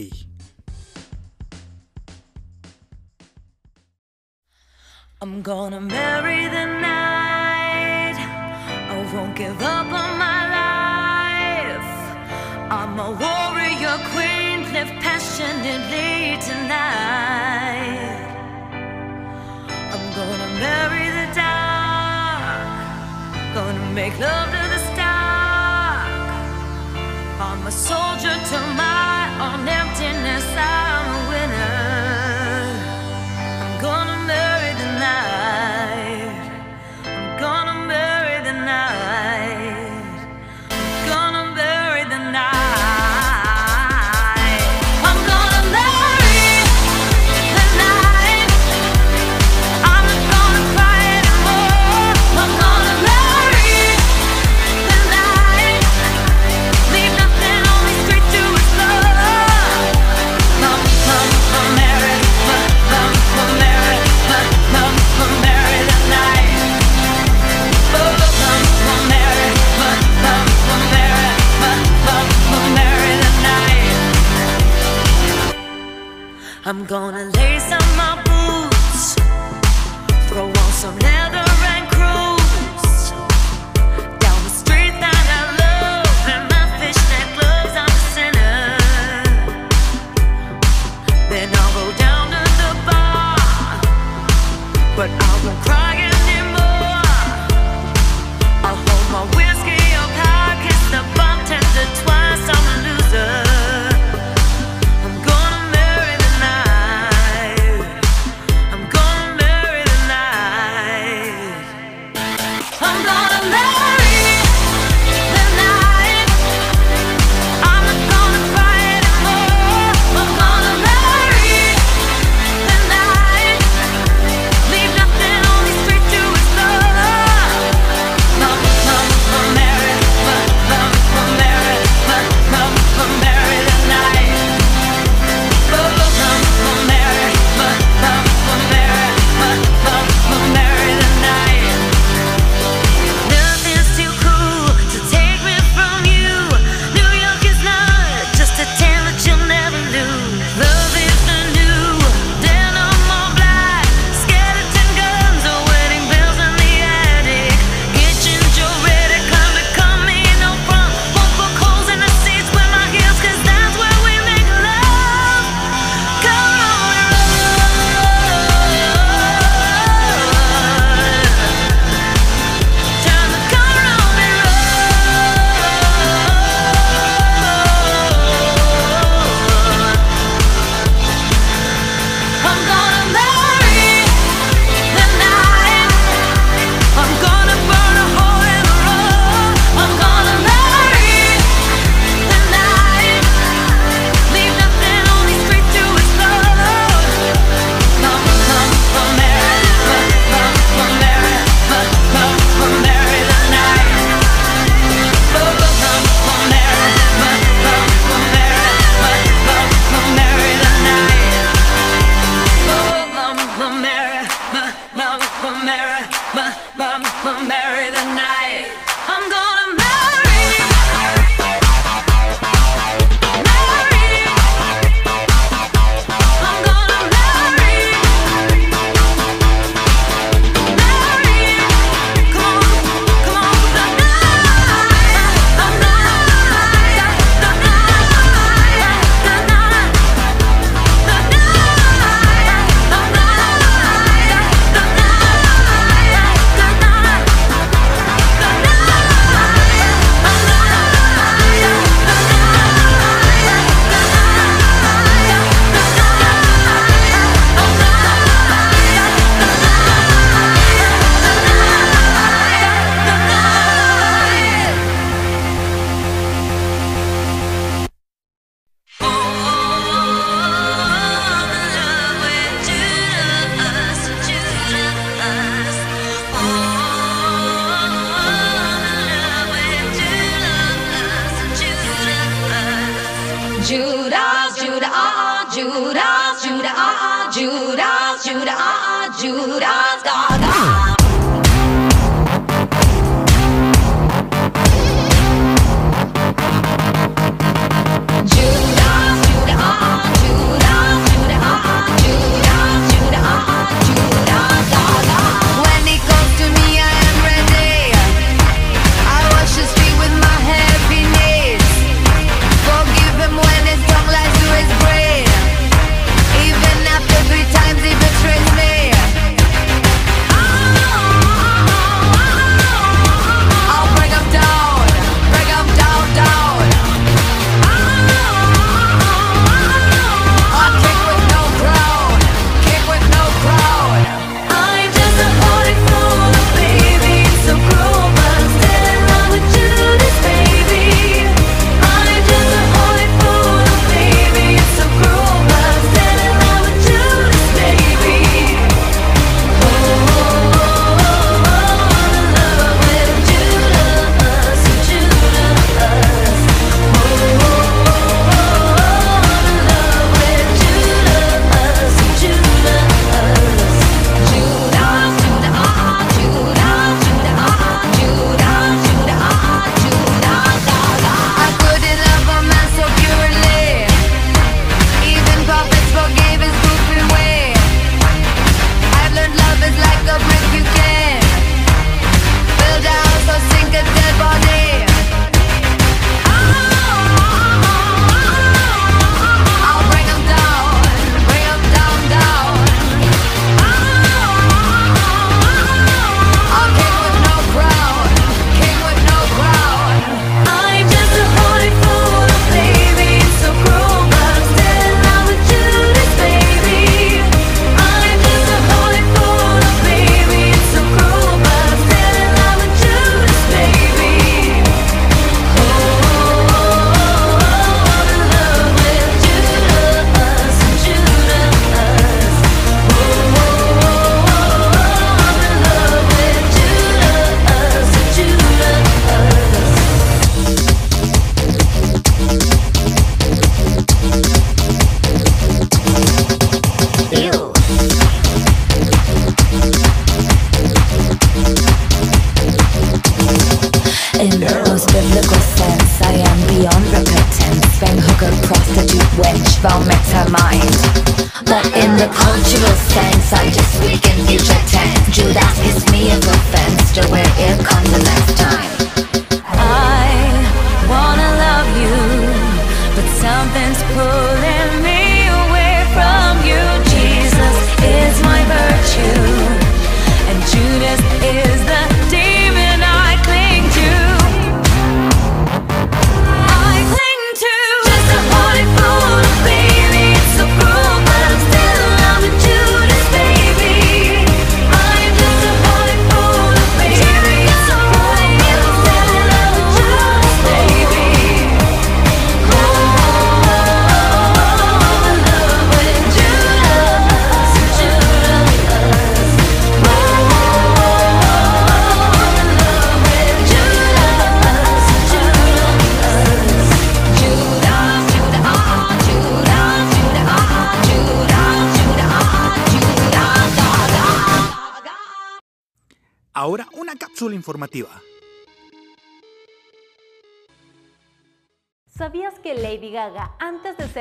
I'm 5.22 5.40
gonna 5.40 5.80
marry 5.80 6.48
the 6.48 6.66
night. 6.66 8.18
I 8.92 9.10
won't 9.14 9.34
give 9.34 9.58
up 9.62 9.86
on 9.86 10.18
my 10.18 10.40
life. 10.58 11.90
I'm 12.70 12.98
a 12.98 13.10
warrior 13.24 13.96
queen, 14.12 14.70
live 14.74 14.92
passionately 15.00 16.36
tonight. 16.44 18.20
I'm 19.94 20.06
gonna 20.18 20.50
marry 20.60 21.06
the 21.08 21.26
dark, 21.32 22.68
gonna 23.54 23.92
make 23.94 24.18
love. 24.18 24.53
soldier 27.76 28.38
to 28.44 28.73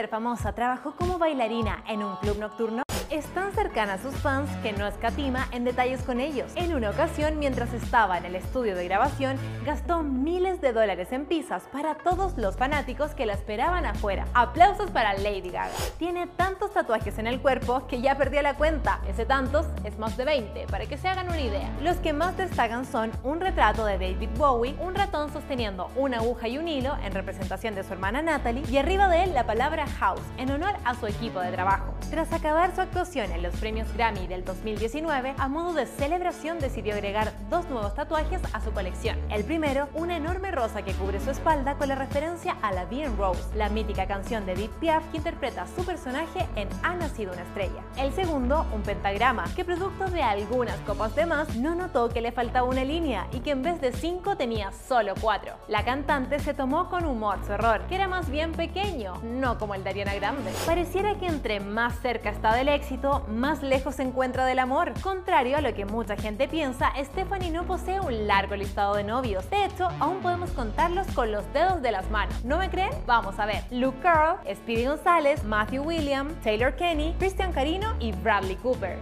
famosa, 0.07 0.53
trabajó 0.53 0.95
como 0.95 1.17
bailarina 1.17 1.83
en 1.87 2.03
un 2.03 2.15
club 2.17 2.37
nocturno 2.37 2.83
es 3.13 3.25
tan 3.27 3.53
cercana 3.53 3.93
a 3.93 3.97
sus 3.99 4.15
fans 4.15 4.49
que 4.63 4.73
no 4.73 4.87
escatima 4.87 5.47
en 5.51 5.63
detalles 5.63 6.01
con 6.01 6.19
ellos. 6.19 6.51
En 6.55 6.73
una 6.73 6.89
ocasión, 6.89 7.37
mientras 7.37 7.71
estaba 7.71 8.17
en 8.17 8.25
el 8.25 8.35
estudio 8.35 8.75
de 8.75 8.85
grabación, 8.85 9.37
gastó 9.63 10.01
miles 10.01 10.61
de 10.61 10.73
dólares 10.73 11.11
en 11.11 11.25
pizzas 11.25 11.61
para 11.71 11.93
todos 11.93 12.35
los 12.39 12.57
fanáticos 12.57 13.13
que 13.13 13.27
la 13.27 13.33
esperaban 13.33 13.85
afuera. 13.85 14.25
Aplausos 14.33 14.89
para 14.89 15.13
Lady 15.13 15.51
Gaga. 15.51 15.69
Tiene 15.99 16.25
tantos 16.25 16.73
tatuajes 16.73 17.19
en 17.19 17.27
el 17.27 17.39
cuerpo 17.39 17.85
que 17.85 18.01
ya 18.01 18.17
perdí 18.17 18.41
la 18.41 18.55
cuenta. 18.55 18.99
Ese 19.07 19.27
tantos 19.27 19.67
es 19.83 19.99
más 19.99 20.17
de 20.17 20.25
20, 20.25 20.65
para 20.65 20.87
que 20.87 20.97
se 20.97 21.07
hagan 21.07 21.27
una 21.27 21.39
idea. 21.39 21.69
Los 21.83 21.97
que 21.97 22.13
más 22.13 22.35
destacan 22.35 22.83
son 22.83 23.11
un 23.23 23.39
retrato 23.39 23.85
de 23.85 23.99
David 23.99 24.29
Bowie, 24.37 24.75
un 24.79 24.95
ratón 24.95 25.31
sosteniendo 25.31 25.91
una 25.95 26.17
aguja 26.17 26.47
y 26.47 26.57
un 26.57 26.67
hilo 26.67 26.97
en 27.03 27.13
representación 27.13 27.75
de 27.75 27.83
su 27.83 27.93
hermana 27.93 28.23
Natalie, 28.23 28.63
y 28.71 28.77
arriba 28.77 29.07
de 29.07 29.25
él 29.25 29.35
la 29.35 29.45
palabra 29.45 29.85
house, 29.99 30.23
en 30.39 30.49
honor 30.49 30.73
a 30.83 30.95
su 30.95 31.05
equipo 31.05 31.39
de 31.41 31.51
trabajo. 31.51 31.93
Tras 32.09 32.33
acabar 32.33 32.73
su 32.73 32.81
actuación, 32.81 33.02
actuación 33.03 33.33
en 33.33 33.43
los 33.43 33.53
premios 33.57 33.93
Grammy 33.93 34.27
del 34.27 34.45
2019, 34.45 35.35
a 35.37 35.47
modo 35.49 35.73
de 35.73 35.87
celebración 35.87 36.59
decidió 36.59 36.93
agregar 36.93 37.33
dos 37.49 37.67
nuevos 37.69 37.93
tatuajes 37.95 38.39
a 38.53 38.61
su 38.61 38.71
colección. 38.71 39.17
El 39.29 39.43
primero, 39.43 39.89
una 39.93 40.15
enorme 40.15 40.51
rosa 40.51 40.83
que 40.83 40.93
cubre 40.93 41.19
su 41.19 41.31
espalda 41.31 41.75
con 41.75 41.89
la 41.89 41.95
referencia 41.95 42.55
a 42.61 42.71
la 42.71 42.85
Bien 42.85 43.17
Rose, 43.17 43.43
la 43.57 43.67
mítica 43.67 44.07
canción 44.07 44.45
de 44.45 44.53
Edith 44.53 44.71
Piaf 44.79 45.03
que 45.11 45.17
interpreta 45.17 45.63
a 45.63 45.67
su 45.67 45.83
personaje 45.83 46.47
en 46.55 46.69
Ha 46.81 46.95
nacido 46.95 47.33
una 47.33 47.41
estrella. 47.41 47.83
El 47.97 48.13
segundo, 48.13 48.65
un 48.73 48.83
pentagrama, 48.83 49.53
que 49.53 49.65
producto 49.65 50.05
de 50.09 50.23
algunas 50.23 50.79
copas 50.81 51.13
de 51.13 51.25
más, 51.25 51.53
no 51.57 51.75
notó 51.75 52.07
que 52.07 52.21
le 52.21 52.31
faltaba 52.31 52.69
una 52.69 52.85
línea 52.85 53.27
y 53.33 53.41
que 53.41 53.51
en 53.51 53.63
vez 53.63 53.81
de 53.81 53.91
cinco 53.91 54.37
tenía 54.37 54.71
solo 54.71 55.13
cuatro. 55.19 55.55
La 55.67 55.83
cantante 55.83 56.39
se 56.39 56.53
tomó 56.53 56.89
con 56.89 57.03
humor 57.03 57.39
su 57.45 57.51
error, 57.51 57.81
que 57.89 57.95
era 57.95 58.07
más 58.07 58.29
bien 58.29 58.53
pequeño, 58.53 59.15
no 59.23 59.57
como 59.57 59.75
el 59.75 59.83
de 59.83 59.89
Ariana 59.89 60.15
Grande. 60.15 60.51
Pareciera 60.65 61.15
que 61.15 61.27
entre 61.27 61.59
más 61.59 61.99
cerca 61.99 62.29
está 62.29 62.55
del 62.55 62.69
éxito, 62.69 62.92
más 63.27 63.63
lejos 63.63 63.95
se 63.95 64.03
encuentra 64.03 64.45
del 64.45 64.59
amor. 64.59 64.93
Contrario 65.01 65.57
a 65.57 65.61
lo 65.61 65.73
que 65.73 65.85
mucha 65.85 66.15
gente 66.15 66.47
piensa, 66.47 66.91
Stephanie 66.97 67.51
no 67.51 67.63
posee 67.63 67.99
un 67.99 68.27
largo 68.27 68.55
listado 68.55 68.95
de 68.95 69.03
novios. 69.03 69.49
De 69.49 69.65
hecho, 69.65 69.89
aún 69.99 70.19
podemos 70.19 70.51
contarlos 70.51 71.07
con 71.07 71.31
los 71.31 71.51
dedos 71.53 71.81
de 71.81 71.91
las 71.91 72.09
manos. 72.11 72.43
¿No 72.43 72.57
me 72.57 72.69
creen? 72.69 72.91
Vamos 73.05 73.39
a 73.39 73.45
ver. 73.45 73.63
Luke 73.71 73.97
Carl, 74.01 74.37
Speedy 74.53 74.85
González, 74.85 75.43
Matthew 75.43 75.83
William, 75.83 76.33
Taylor 76.43 76.75
Kenny, 76.75 77.13
Christian 77.19 77.51
Carino 77.51 77.95
y 77.99 78.11
Bradley 78.11 78.55
Cooper. 78.57 78.97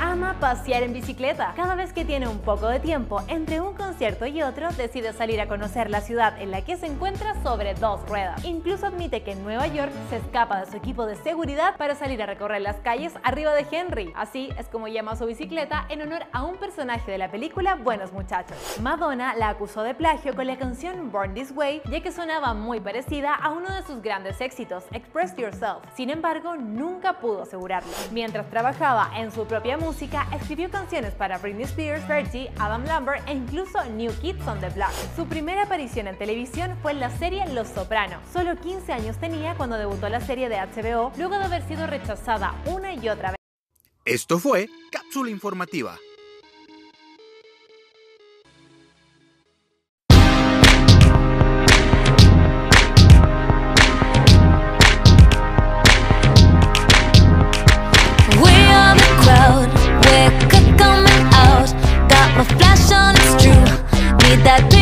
Ama 0.00 0.36
pasear 0.38 0.84
en 0.84 0.92
bicicleta. 0.92 1.52
Cada 1.56 1.74
vez 1.74 1.92
que 1.92 2.04
tiene 2.04 2.28
un 2.28 2.38
poco 2.38 2.68
de 2.68 2.78
tiempo 2.78 3.20
entre 3.26 3.60
un 3.60 3.74
concierto 3.74 4.26
y 4.26 4.42
otro, 4.42 4.70
decide 4.72 5.12
salir 5.12 5.40
a 5.40 5.48
conocer 5.48 5.90
la 5.90 6.00
ciudad 6.00 6.40
en 6.40 6.52
la 6.52 6.62
que 6.62 6.76
se 6.76 6.86
encuentra 6.86 7.34
sobre 7.42 7.74
dos 7.74 8.08
ruedas. 8.08 8.44
Incluso 8.44 8.86
admite 8.86 9.24
que 9.24 9.32
en 9.32 9.42
Nueva 9.42 9.66
York 9.66 9.90
se 10.08 10.18
escapa 10.18 10.60
de 10.60 10.70
su 10.70 10.76
equipo 10.76 11.04
de 11.04 11.16
seguridad 11.16 11.76
para 11.76 11.96
salir 11.96 12.22
a 12.22 12.26
recorrer 12.26 12.62
las 12.62 12.76
calles 12.76 13.12
arriba 13.24 13.52
de 13.54 13.66
Henry. 13.68 14.12
Así 14.14 14.50
es 14.56 14.68
como 14.68 14.86
llama 14.86 15.16
su 15.16 15.26
bicicleta 15.26 15.84
en 15.88 16.02
honor 16.02 16.26
a 16.32 16.44
un 16.44 16.58
personaje 16.58 17.10
de 17.10 17.18
la 17.18 17.32
película 17.32 17.74
Buenos 17.74 18.12
Muchachos. 18.12 18.56
Madonna 18.80 19.34
la 19.34 19.48
acusó 19.48 19.82
de 19.82 19.94
plagio 19.94 20.36
con 20.36 20.46
la 20.46 20.58
canción 20.58 21.10
Born 21.10 21.34
This 21.34 21.50
Way, 21.50 21.82
ya 21.90 22.00
que 22.00 22.12
sonaba 22.12 22.54
muy 22.54 22.78
parecida 22.78 23.34
a 23.34 23.50
uno 23.50 23.74
de 23.74 23.82
sus 23.82 24.00
grandes 24.00 24.40
éxitos, 24.40 24.84
Express 24.92 25.34
Yourself. 25.34 25.82
Sin 25.96 26.08
embargo, 26.10 26.54
nunca 26.54 27.14
pudo 27.14 27.42
asegurarlo. 27.42 27.90
Mientras 28.12 28.48
trabajaba 28.48 29.10
en 29.16 29.32
su 29.32 29.44
propia 29.44 29.76
música, 29.76 29.87
escribió 30.32 30.70
canciones 30.70 31.14
para 31.14 31.38
Britney 31.38 31.64
Spears, 31.64 32.04
Fergie, 32.06 32.50
Adam 32.58 32.84
Lambert 32.84 33.26
e 33.28 33.32
incluso 33.32 33.84
New 33.86 34.12
Kids 34.20 34.46
on 34.46 34.60
the 34.60 34.68
Block. 34.70 34.92
Su 35.16 35.26
primera 35.26 35.62
aparición 35.62 36.08
en 36.08 36.18
televisión 36.18 36.76
fue 36.82 36.92
en 36.92 37.00
la 37.00 37.10
serie 37.10 37.46
Los 37.48 37.68
Soprano. 37.68 38.20
Solo 38.32 38.56
15 38.56 38.92
años 38.92 39.18
tenía 39.18 39.54
cuando 39.54 39.76
debutó 39.76 40.08
la 40.08 40.20
serie 40.20 40.48
de 40.48 40.56
HBO, 40.56 41.12
luego 41.16 41.38
de 41.38 41.44
haber 41.44 41.66
sido 41.66 41.86
rechazada 41.86 42.54
una 42.66 42.94
y 42.94 43.08
otra 43.08 43.30
vez. 43.30 43.38
Esto 44.04 44.38
fue 44.38 44.68
Cápsula 44.90 45.30
Informativa. 45.30 45.96
that 64.36 64.77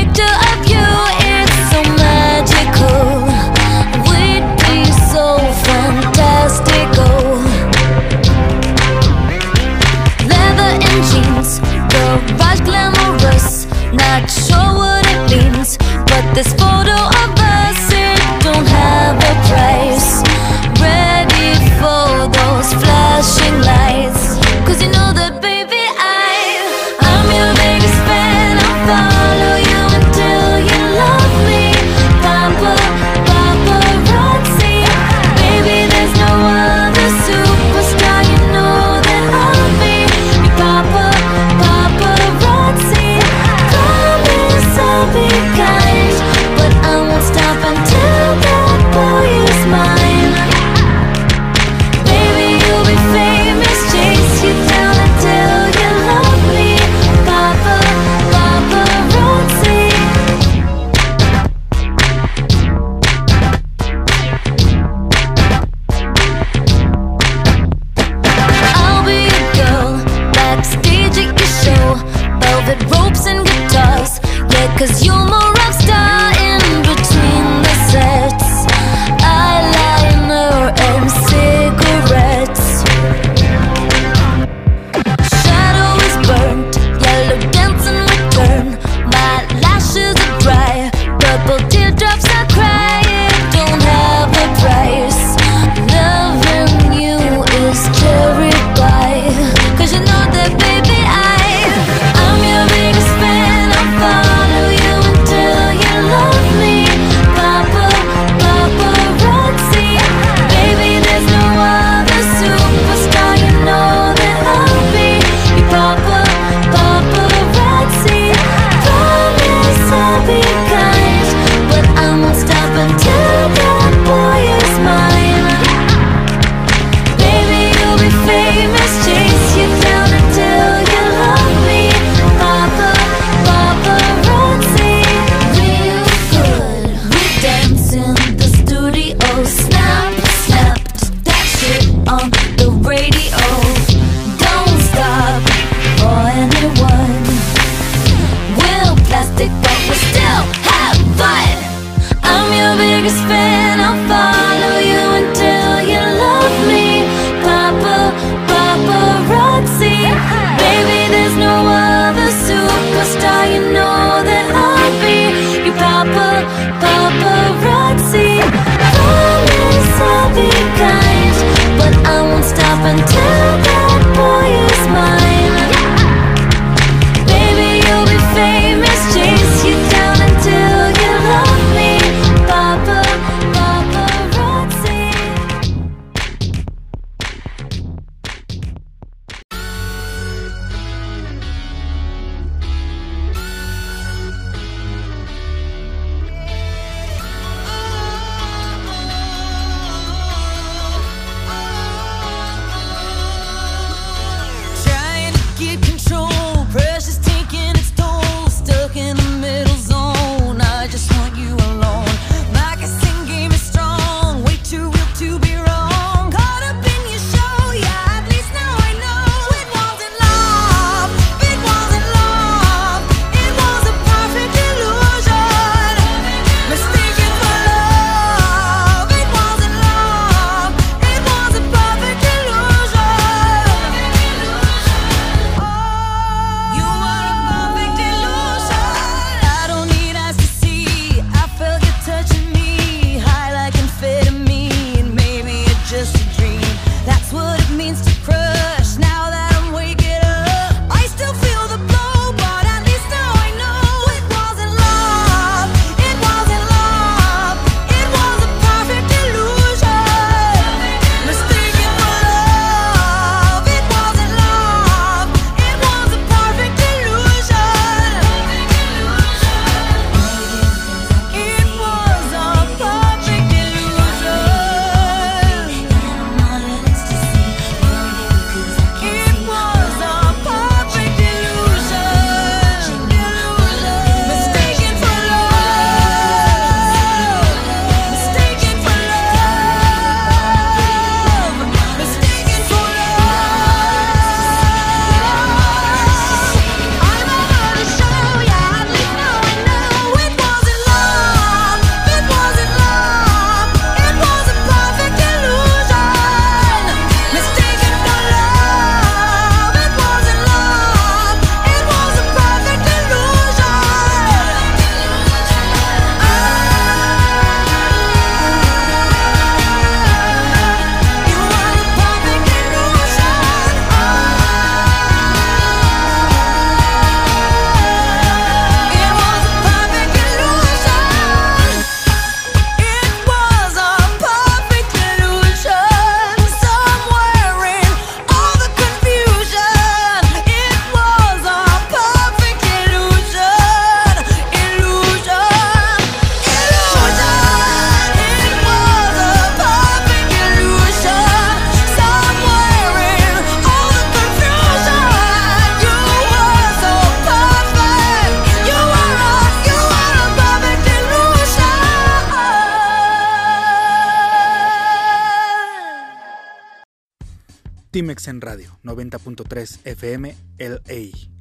En 368.25 368.41
Radio 368.41 368.79
90.3 368.83 369.81
FM 369.85 370.35
LA. 370.59 371.36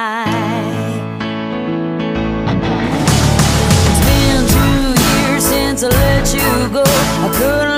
I 0.00 0.88
couldn't 7.34 7.77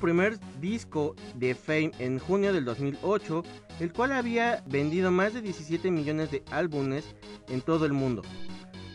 primer 0.00 0.38
disco 0.60 1.14
de 1.34 1.54
Fame 1.54 1.92
en 1.98 2.18
junio 2.18 2.52
del 2.52 2.64
2008, 2.64 3.44
el 3.78 3.92
cual 3.92 4.12
había 4.12 4.64
vendido 4.66 5.10
más 5.10 5.34
de 5.34 5.42
17 5.42 5.90
millones 5.90 6.30
de 6.30 6.42
álbumes 6.50 7.04
en 7.48 7.60
todo 7.60 7.86
el 7.86 7.92
mundo. 7.92 8.22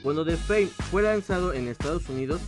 Cuando 0.03 0.25
The 0.25 0.35
Fame 0.35 0.67
fue 0.91 1.03
lanzado 1.03 1.53
en 1.53 1.67
Estados 1.67 2.09
Unidos, 2.09 2.41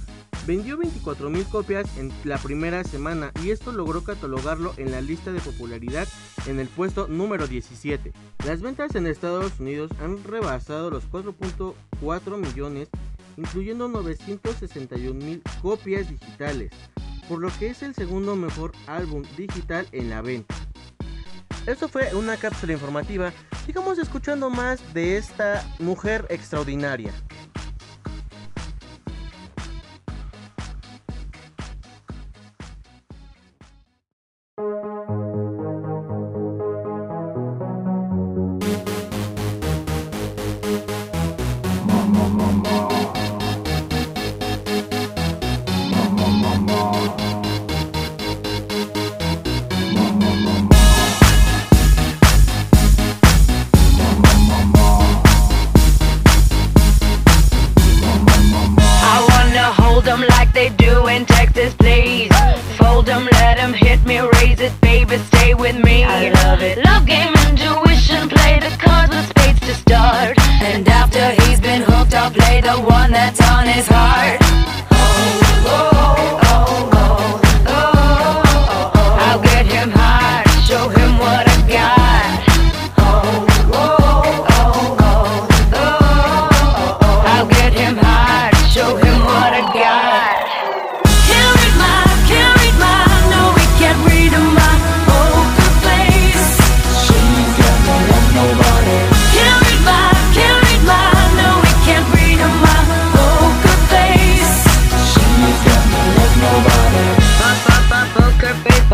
Vendió 0.47 0.77
24.000 0.79 1.49
copias 1.49 1.97
en 1.97 2.09
la 2.23 2.38
primera 2.38 2.81
semana 2.85 3.34
y 3.43 3.49
esto 3.49 3.73
logró 3.73 4.05
catalogarlo 4.05 4.73
en 4.77 4.91
la 4.91 5.01
lista 5.01 5.34
de 5.34 5.41
popularidad 5.41 6.07
en 6.45 6.61
el 6.61 6.69
puesto 6.69 7.09
número 7.09 7.47
17. 7.47 8.13
Las 8.45 8.61
ventas 8.61 8.95
en 8.95 9.07
Estados 9.07 9.59
Unidos 9.59 9.91
han 10.01 10.23
rebasado 10.23 10.89
los 10.89 11.03
4.4 11.11 12.38
millones, 12.38 12.88
incluyendo 13.35 13.89
961.000 13.89 15.41
copias 15.61 16.09
digitales, 16.09 16.71
por 17.28 17.40
lo 17.40 17.49
que 17.60 17.68
es 17.68 17.84
el 17.84 17.94
segundo 17.94 18.36
mejor 18.36 18.72
álbum 18.88 19.24
digital 19.36 19.88
en 19.91 20.10
la 20.10 20.22
venta. 20.22 20.56
Eso 21.66 21.90
fue 21.90 22.14
una 22.16 22.38
cápsula 22.38 22.74
informativa. 22.74 23.34
Sigamos 23.66 23.99
escuchando 23.99 24.49
más 24.49 24.94
de 24.94 25.18
esta 25.18 25.66
mujer 25.80 26.26
extraordinaria. 26.30 27.14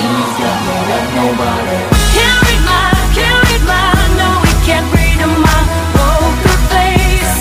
She's 0.00 0.32
got 0.40 0.58
love, 0.64 1.12
nobody. 1.12 1.76
Can't 2.16 2.40
read 2.48 2.62
my, 2.64 2.88
can't 3.12 3.36
read 3.52 3.64
my, 3.68 3.92
no, 4.16 4.28
we 4.40 4.52
can't 4.64 4.88
read 4.96 5.20
my 5.20 5.60
poker 5.92 6.56
face. 6.72 7.36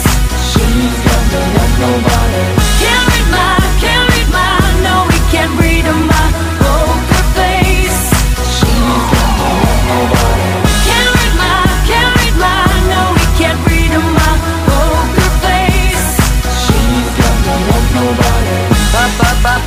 She's 0.52 0.98
got 1.08 1.24
love, 1.56 1.74
nobody. 1.80 2.44
Can't 2.84 3.04
read 3.08 3.28
my, 3.32 3.56
can't 3.80 4.04
read 4.12 4.28
my, 4.36 4.60
no, 4.84 5.08
we 5.08 5.20
can't 5.32 5.56
read 5.56 5.88
my 5.88 6.26
poker 6.60 7.24
face. 7.40 8.12
She's 8.60 9.06
got 9.08 9.32
love, 9.40 9.80
nobody. 9.88 10.52
Can't 10.84 11.12
read 11.16 11.36
my, 11.40 11.64
can't 11.88 12.12
read 12.20 12.36
my, 12.44 12.60
no, 12.92 13.02
we 13.16 13.26
can't 13.40 13.60
read 13.72 13.94
my 14.20 14.32
poker 14.68 15.32
face. 15.48 16.08
She's 16.60 17.08
got 17.24 17.36
love, 17.48 17.88
nobody. 17.96 18.58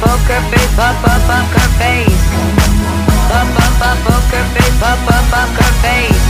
Poker 0.05 0.43
face, 0.52 0.73
poker 0.77 1.69
face. 1.81 2.22
Pop, 3.83 3.99
pop, 3.99 4.07
pop, 4.07 4.23
poker 4.31 4.45
face, 4.55 4.79
pop, 4.79 4.99
pop, 5.07 5.25
poker 5.33 5.73
face. 5.83 6.27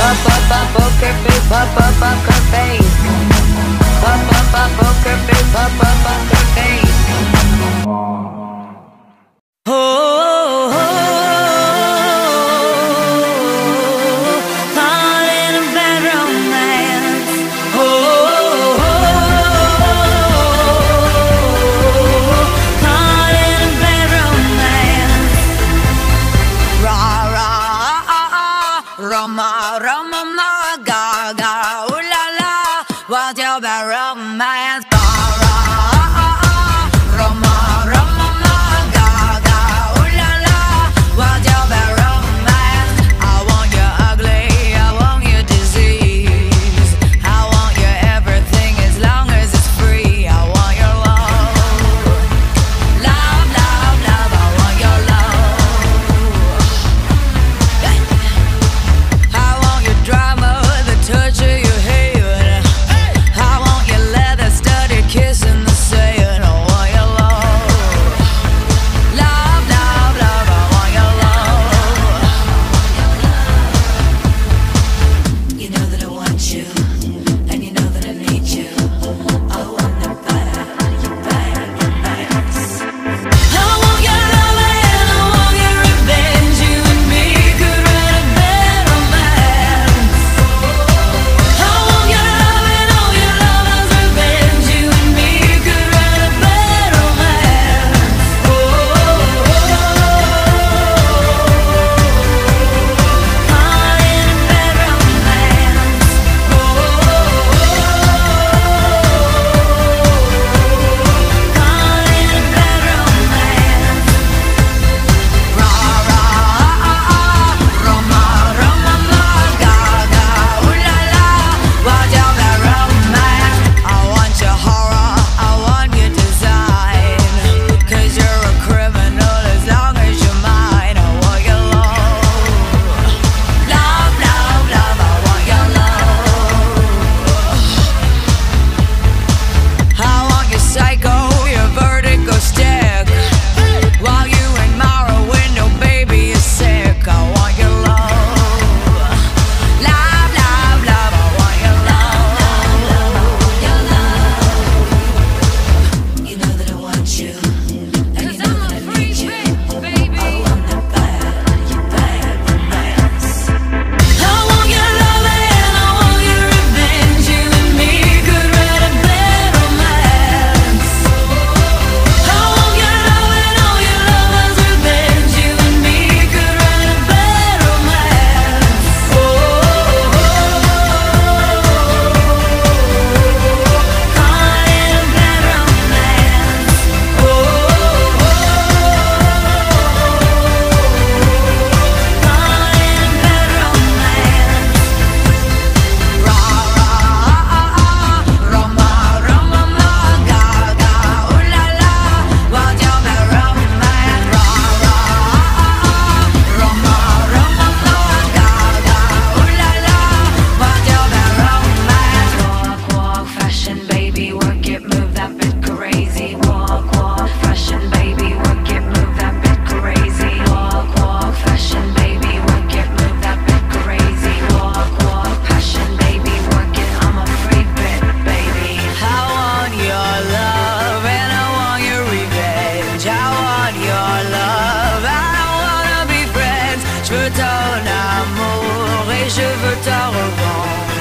Pop, 0.00 0.16
pop, 0.24 0.42
pop, 0.48 0.66
poker 0.72 1.14
face, 1.20 1.44
pop, 1.50 1.68
pop, 1.76 1.92
poker 2.00 2.40
face. 2.48 2.96
Pop, 4.00 4.20
pop, 4.28 4.46
pop, 4.52 4.70
poker 4.80 5.18
face, 5.28 5.48
pop, 5.52 5.70
pop, 5.76 5.96
poker 6.04 6.44
face. 6.56 6.96
Oh, 9.66 10.27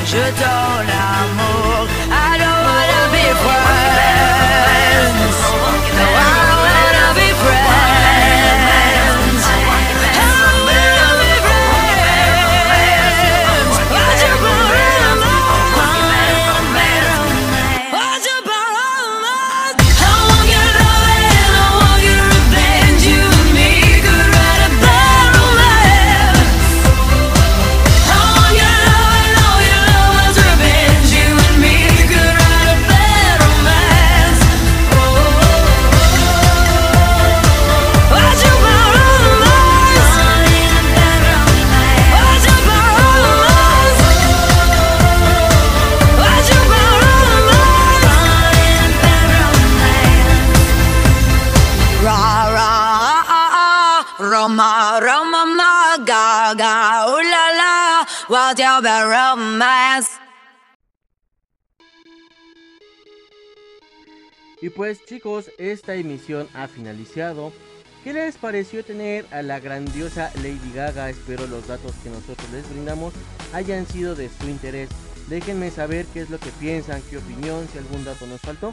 Je 0.09 0.15
donne 0.15 0.87
l'amour. 0.87 1.85
I 2.09 2.37
don't 2.37 2.63
wanna 2.67 3.07
pues 64.77 65.03
chicos, 65.03 65.49
esta 65.57 65.95
emisión 65.95 66.47
ha 66.53 66.67
finalizado. 66.67 67.51
¿Qué 68.03 68.13
les 68.13 68.37
pareció 68.37 68.85
tener 68.85 69.25
a 69.31 69.41
la 69.41 69.59
grandiosa 69.59 70.31
Lady 70.35 70.71
Gaga? 70.75 71.09
Espero 71.09 71.47
los 71.47 71.67
datos 71.67 71.95
que 72.03 72.11
nosotros 72.11 72.47
les 72.51 72.69
brindamos 72.69 73.11
hayan 73.53 73.87
sido 73.87 74.13
de 74.13 74.29
su 74.29 74.47
interés. 74.47 74.89
Déjenme 75.29 75.71
saber 75.71 76.05
qué 76.13 76.21
es 76.21 76.29
lo 76.29 76.37
que 76.37 76.51
piensan, 76.59 77.01
qué 77.09 77.17
opinión, 77.17 77.67
si 77.67 77.79
algún 77.79 78.05
dato 78.05 78.27
nos 78.27 78.39
faltó. 78.39 78.71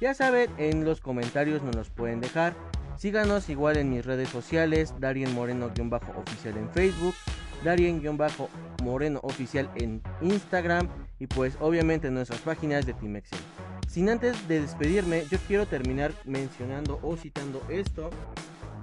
Ya 0.00 0.12
saben, 0.12 0.50
en 0.58 0.84
los 0.84 1.00
comentarios 1.00 1.62
nos 1.62 1.76
los 1.76 1.88
pueden 1.88 2.20
dejar. 2.20 2.56
Síganos 2.98 3.48
igual 3.48 3.76
en 3.76 3.90
mis 3.90 4.04
redes 4.04 4.30
sociales, 4.30 4.92
Darien 4.98 5.32
Moreno-oficial 5.34 6.56
en 6.56 6.68
Facebook, 6.70 7.14
Darien-moreno 7.62 9.20
oficial 9.22 9.70
en 9.76 10.02
Instagram 10.20 10.88
y 11.20 11.28
pues 11.28 11.56
obviamente 11.60 12.08
en 12.08 12.14
nuestras 12.14 12.40
páginas 12.40 12.86
de 12.86 12.92
Team 12.94 13.16
Excel. 13.16 13.38
Sin 13.88 14.08
antes 14.08 14.48
de 14.48 14.60
despedirme, 14.60 15.24
yo 15.30 15.38
quiero 15.46 15.66
terminar 15.66 16.12
mencionando 16.24 16.98
o 17.02 17.16
citando 17.16 17.62
esto. 17.68 18.10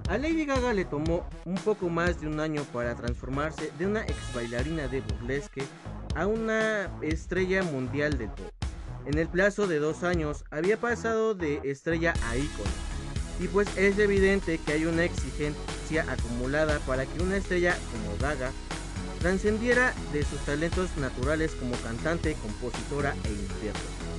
A 0.08 0.18
Lady 0.18 0.44
Gaga 0.44 0.72
le 0.72 0.84
tomó 0.84 1.26
un 1.44 1.54
poco 1.56 1.88
más 1.88 2.20
de 2.20 2.26
un 2.26 2.40
año 2.40 2.64
para 2.72 2.94
transformarse 2.94 3.70
de 3.78 3.86
una 3.86 4.02
ex 4.02 4.16
bailarina 4.34 4.88
de 4.88 5.00
burlesque 5.00 5.62
a 6.14 6.26
una 6.26 6.90
estrella 7.02 7.62
mundial 7.62 8.18
del 8.18 8.30
pop. 8.30 8.50
En 9.06 9.18
el 9.18 9.28
plazo 9.28 9.66
de 9.66 9.78
dos 9.78 10.02
años 10.02 10.44
había 10.50 10.78
pasado 10.78 11.34
de 11.34 11.60
estrella 11.64 12.14
a 12.28 12.36
ícono. 12.36 12.70
Y 13.40 13.48
pues 13.48 13.68
es 13.76 13.98
evidente 13.98 14.58
que 14.58 14.72
hay 14.72 14.84
una 14.84 15.04
exigencia 15.04 16.04
acumulada 16.08 16.78
para 16.80 17.06
que 17.06 17.22
una 17.22 17.36
estrella 17.36 17.76
como 17.90 18.16
Gaga 18.18 18.50
trascendiera 19.20 19.92
de 20.12 20.24
sus 20.24 20.40
talentos 20.40 20.96
naturales 20.96 21.52
como 21.52 21.74
cantante, 21.76 22.34
compositora 22.34 23.14
e 23.24 23.30
intérprete. 23.30 24.11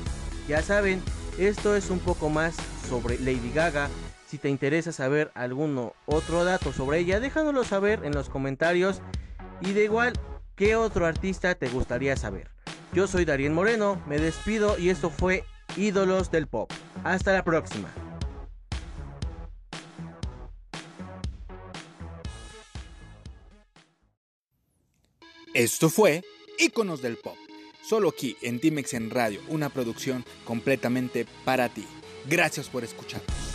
Ya 0.48 0.61
saben, 0.61 1.02
esto 1.38 1.76
es 1.76 1.90
un 1.90 1.99
poco 1.99 2.30
más 2.30 2.56
sobre 2.90 3.18
Lady 3.20 3.52
Gaga. 3.53 3.90
Si 4.28 4.38
te 4.38 4.49
interesa 4.49 4.91
saber 4.91 5.32
alguno 5.36 5.94
otro 6.06 6.44
dato 6.44 6.74
sobre 6.74 6.99
ella, 6.99 7.20
déjanoslo 7.20 7.64
saber 7.64 8.02
en 8.03 8.14
los 8.14 8.30
comentarios. 8.30 9.02
Y 9.61 9.72
de 9.72 9.86
igual, 9.86 10.14
¿qué 10.56 10.76
otro 10.76 11.06
artista 11.06 11.56
te 11.56 11.70
gustaría 11.70 12.18
saber? 12.18 12.49
Yo 12.91 13.07
soy 13.07 13.26
Darien 13.26 13.53
Moreno, 13.53 14.02
me 14.06 14.20
despido 14.20 14.78
y 14.78 14.90
esto 14.90 15.10
fue 15.10 15.45
Ídolos 15.78 16.30
del 16.30 16.48
Pop. 16.48 16.72
Hasta 17.03 17.32
la 17.32 17.44
próxima. 17.44 17.90
Esto 25.53 25.90
fue 25.90 26.24
Íconos 26.57 27.02
del 27.02 27.18
Pop 27.18 27.43
solo 27.84 28.10
aquí 28.10 28.38
en 28.41 28.60
Timex 28.60 28.93
en 28.93 29.10
Radio, 29.10 29.41
una 29.49 29.69
producción 29.69 30.26
completamente 30.45 31.26
para 31.45 31.69
ti. 31.69 31.85
Gracias 32.26 32.69
por 32.69 32.84
escucharnos. 32.84 33.53